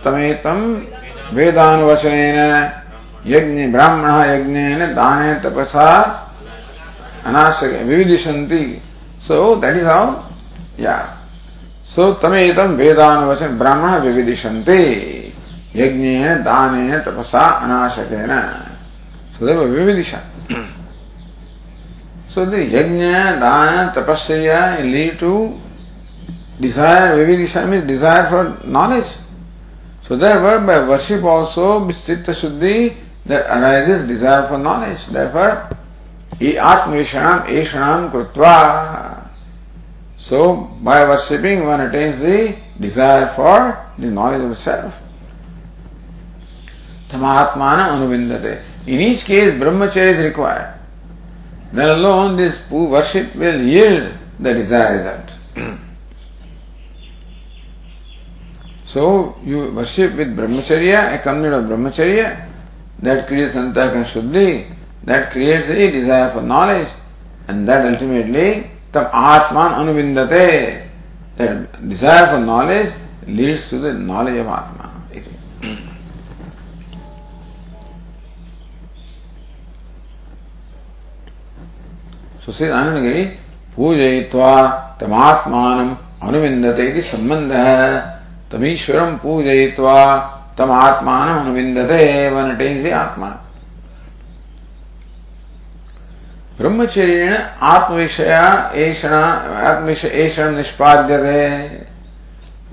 [0.05, 0.98] तमेतम
[1.33, 2.15] वेदानुवचन
[3.25, 5.89] यज्ञ ब्राह्मण यज्ञ दान तपसा
[7.25, 8.63] अनाश विविधिशंति
[9.27, 10.05] सो दैट इज़ हाउ
[10.79, 10.97] या
[11.85, 14.81] सो तमेतम वेदानुवचन ब्राह्मण विविधिशंति
[15.75, 16.07] यज्ञ
[16.43, 18.11] दान तपसा अनाशक
[19.39, 20.67] सदैव विविधिश। hmm.
[22.33, 23.05] सो यज्ञ
[23.39, 25.33] दान तपस्या lead to
[26.61, 29.05] desire विविधिशा mean desire for knowledge
[30.03, 32.95] So therefore, by worship also, Chitta Shuddhi,
[33.25, 35.05] that arises desire for knowledge.
[35.07, 35.69] Therefore,
[36.39, 39.29] Atmavisham Eshanam Krutva.
[40.17, 44.93] So, by worshipping, one attains the desire for the knowledge of self.
[47.09, 48.61] Tamatmana Anuvindate.
[48.85, 50.73] In each case, brahmacharya is required.
[51.71, 55.83] Then alone this worship will yield the desired result.
[58.89, 62.47] So you worship with brahmacharya, accompanied of brahmacharya,
[63.03, 64.65] that creates antahakana shuddhi,
[65.03, 66.87] that creates a desire for knowledge,
[67.47, 70.87] and that ultimately tam atman anuvindate,
[71.35, 72.91] that desire for knowledge
[73.27, 74.89] leads to the knowledge of atma.
[82.43, 83.37] So says Anandagiri,
[83.75, 84.53] पूजयित्वा
[84.99, 88.18] तमात्मानम् अनुविन्दते इति सम्बन्धः
[88.51, 89.99] तमीश्वरम पूजयित्वा
[90.57, 93.29] तम आत्मान अनुविंदते वनटे से आत्मा
[96.59, 97.33] ब्रह्मचर्येण
[97.73, 101.37] आत्मविषय आत्मविषय एषण निष्पाद्यते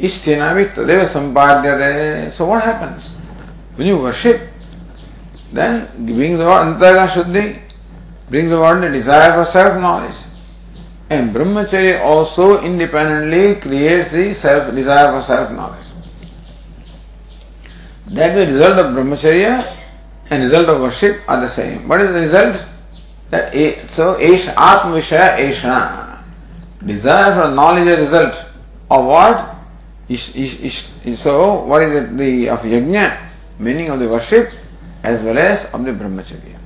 [0.06, 3.12] इष्टेना भी तदेव संपाद्यते so what happens
[3.76, 4.40] when you worship
[5.52, 7.58] then giving the word antaraga shuddhi
[8.30, 10.16] brings about the desire for self knowledge
[11.08, 15.86] And brahmacharya also independently creates the self desire for self knowledge.
[18.08, 19.76] That the result of brahmacharya
[20.30, 21.86] and result of worship are the same.
[21.86, 22.66] What is the result?
[23.30, 26.22] That a, so esh atma vishaya eshna.
[26.84, 28.44] Desire for knowledge is result
[28.90, 29.54] of what?
[30.08, 30.60] Ish, ish,
[31.04, 32.16] ish, so what is it?
[32.16, 33.30] The of yajna,
[33.60, 34.50] meaning of the worship
[35.04, 36.58] as well as of the brahmacharya.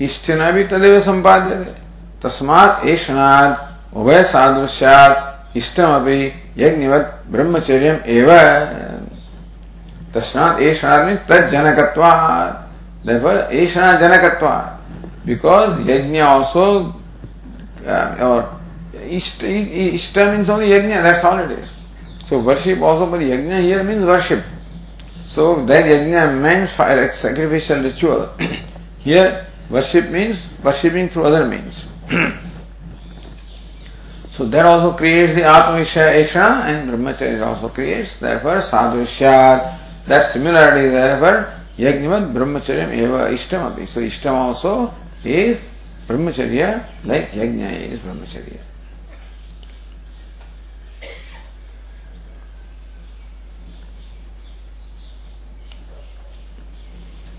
[0.00, 1.89] Ishtina भी तदेव संपाद्य
[2.22, 6.20] तस्मात एशनाद उभय साधु सात इष्टम अभी
[6.58, 9.00] यज्ञवत ब्रह्मचर्य एवं।
[10.14, 12.02] तस्मात एशनाद में तत्जनकत्व
[13.52, 14.46] एशनाद जनकत्व
[15.26, 16.66] बिकॉज़ यज्ञ ऑल्सो
[18.22, 18.38] और
[19.10, 20.94] इष्ट मीन्स ओनली यज्ञ
[22.28, 24.44] सो वर्शिप ऑल्सो बट यज्ञ here means worship
[25.34, 28.26] so that यज्ञ man fire sacrificial ritual
[29.04, 29.26] here
[29.72, 31.84] worship means worshipping through other means
[34.32, 36.34] so that also creates the Atmavishya
[36.64, 38.18] and Brahmacharya also creates.
[38.18, 44.92] Therefore, Sadhushyat, that similarity therefore Yajnavat Brahmacharya eva Ishtam So Ishtam also
[45.24, 45.60] is
[46.08, 48.60] Brahmacharya like Yajna is Brahmacharya.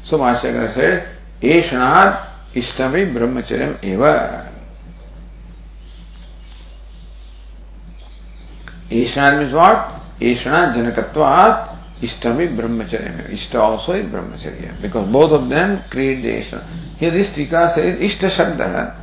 [0.04, 1.08] So Bhashyakara said,
[1.42, 4.52] Eshanat Ishtami Brahmacharyam eva.
[8.92, 10.02] Ishana means what?
[10.20, 13.30] Ishana Janakatvat Ishtami Brahmacharya.
[13.30, 16.64] Ishta also is Brahmacharya because both of them create the Ishana.
[17.00, 18.96] Here this Tika says Ishta Shabda.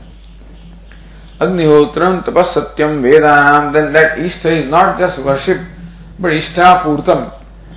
[1.38, 5.60] Agnihotram tapasatyam vedanam then that Ishta is not just worship
[6.18, 7.32] but Ishta Purtam.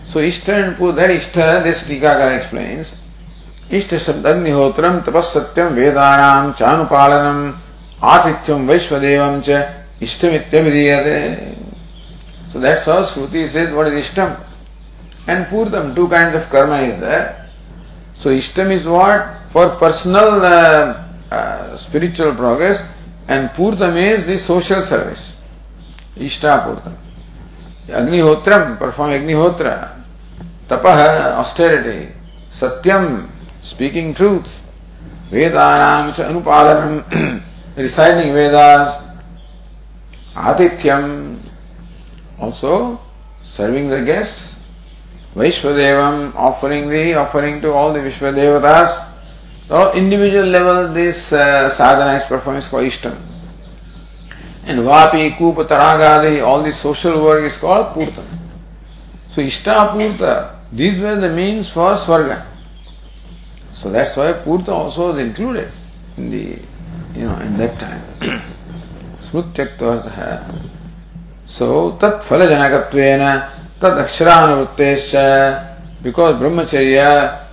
[0.07, 2.93] So Ishta and Pur, that Ishta this Tika explains.
[3.77, 7.37] इष्ट शब्द अग्निहोत्रम तपस्सत्यम वेदानाम चानुपालनम
[8.13, 9.59] आतिथ्यम वैश्वदेवम च
[10.03, 11.15] इष्टमित्यभिधीयते
[12.51, 14.39] So that's how Shruti says what is Ishtam.
[15.27, 17.49] And Purtam, two kinds of karma is there.
[18.15, 19.37] So Ishtam is what?
[19.51, 22.83] For personal uh, uh, spiritual progress
[23.27, 25.35] and Purtam is the social service.
[26.15, 26.95] Ishta Ishtapurtam.
[27.87, 30.03] Agnihotra, perform Agnihotra.
[30.67, 32.13] Tapah, austerity.
[32.51, 33.29] Satyam,
[33.61, 34.49] speaking truth.
[35.29, 37.41] Vedanam, anupadanam,
[37.75, 39.01] reciting Vedas.
[40.35, 41.39] Atithyam,
[42.41, 42.99] also
[43.43, 44.55] serving the guests.
[45.35, 49.07] Vaishvadevam, offering the offering to all the Vishvadevatas.
[49.67, 53.15] So, individual level, this uh, sadhana is performed called Ishtam.
[54.63, 58.25] And Vapi, Kupa, Taragadi, all this social work is called Purta.
[59.33, 62.45] So, Ishta Purta, these were the means for Swarga.
[63.75, 65.71] So that's why Purta also was included
[66.17, 66.59] in the,
[67.15, 68.01] you know, in that time.
[69.23, 70.71] Smrutyakta
[71.57, 71.67] so
[72.01, 72.99] तत्फलजनकत्व
[73.81, 74.93] तदक्षरावृत्ते
[76.03, 77.03] because ब्रह्मचर्य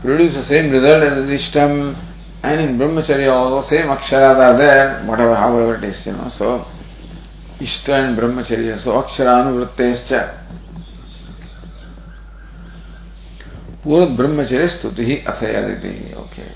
[0.03, 1.73] produce the same result as अधिष्टम
[2.45, 3.31] and in ब्रह्मचर्य
[3.69, 6.53] same Akshara are ever however it is so
[7.63, 9.93] इष्ट and ब्रह्मचर्य so अक्षरावृत्ते
[13.85, 16.47] पूर्व ब्रह्मचर्य स्तुति ही अथयादिति okay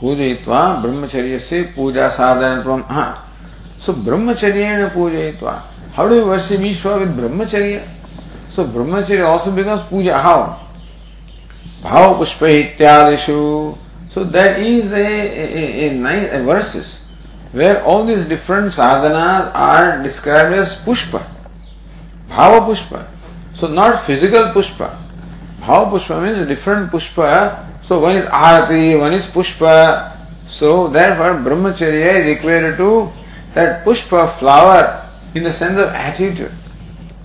[0.00, 3.10] पूजयित्वा ब्रह्मचर्यस्य पूजा साधन हाँ
[3.86, 5.52] सो ब्रह्मचर्य पूजयित्वा
[5.96, 7.82] how do worship Ishwar with ब्रह्मचर्य
[8.56, 10.42] सो ब्रह्मचर्य आल्सो बिकॉज़ पूजा हाउ
[11.82, 13.40] भाव पुष्प इत्यादिषु
[14.14, 15.08] so that is a
[15.84, 16.98] a nice verses
[17.54, 21.16] where all this different साधनास are described as पुष्प
[22.30, 22.94] भाव पुष्प
[23.60, 24.82] सो नॉट फ़िज़िकल पुष्प
[25.60, 27.20] भाव पुष्प मीन्स डिफरेंट पुष्प
[27.88, 29.64] सो वन इज़ आरती वन इज़ पुष्प
[30.52, 32.90] सो देर फॉर ब्रह्मचर्य is equated to
[33.54, 36.52] that pushpa flower in the sense of attitude.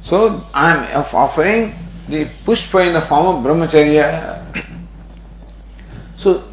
[0.01, 1.75] So I am offering
[2.07, 4.37] the pushpa in the form of brahmacharya.
[6.17, 6.43] So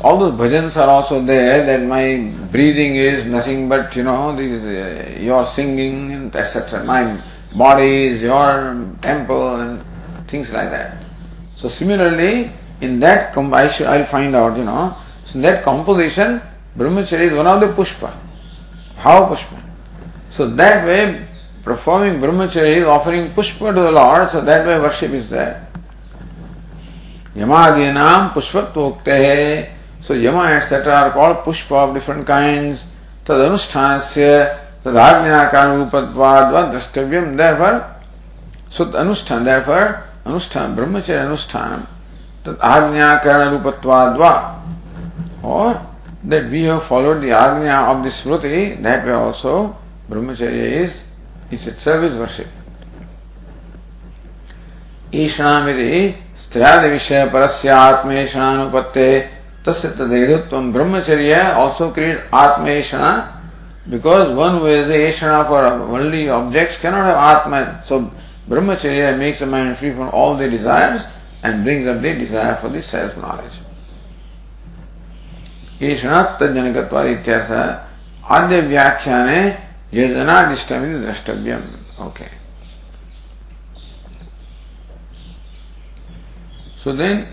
[0.00, 4.62] all those bhajans are also there that my breathing is nothing but you know this
[4.62, 6.82] uh, your singing and etc.
[6.84, 7.22] My
[7.54, 9.84] body is your temple and
[10.26, 10.98] things like that.
[11.56, 16.42] So similarly, in that I should, I'll find out, you know, so in that composition,
[16.76, 18.12] brahmacharya is one of the pushpa,
[19.04, 19.60] how pushpa.
[20.30, 21.28] So that way,
[21.62, 25.68] performing brahmacharya is offering pushpa to the Lord, so that way worship is there.
[27.36, 30.92] Yamadinam pushpatvokte So yama etc.
[30.92, 32.84] are called pushpa of different kinds.
[33.24, 37.90] Tad anushthanasya तदाज्ञाकारूपत्वाद्वा द्रष्टव्यम
[38.68, 41.86] so anushthan therefore anushthan brahmacharya anushthanam
[42.44, 44.60] tad ajnakara rupatvadva
[45.42, 45.93] or
[46.24, 49.76] that we have followed the agnya of the smriti that way also
[50.08, 51.02] brahmacharya is
[51.50, 52.46] is itself is worship
[55.14, 55.98] ईषणामिति
[56.36, 59.06] स्त्र्यादि विषय परस्य आत्मेषणानुपत्ते
[59.66, 63.12] तस्य तदेधुत्वं ब्रह्मचर्य also create आत्मेषणा
[63.88, 67.84] Because one who has a yeshana for only objects cannot have Atman.
[67.84, 68.10] So
[68.48, 71.02] Brahmacharya makes a mind free from all the desires
[71.42, 73.52] and brings up the desire for the self-knowledge.
[75.78, 77.50] केशनात्तजनकत्वाद इत्यर्थ
[78.32, 79.40] आद्य व्याख्याने
[79.94, 81.66] यजनादिष्टमिति द्रष्टव्यम्।
[82.06, 82.26] Okay.
[86.84, 87.26] So then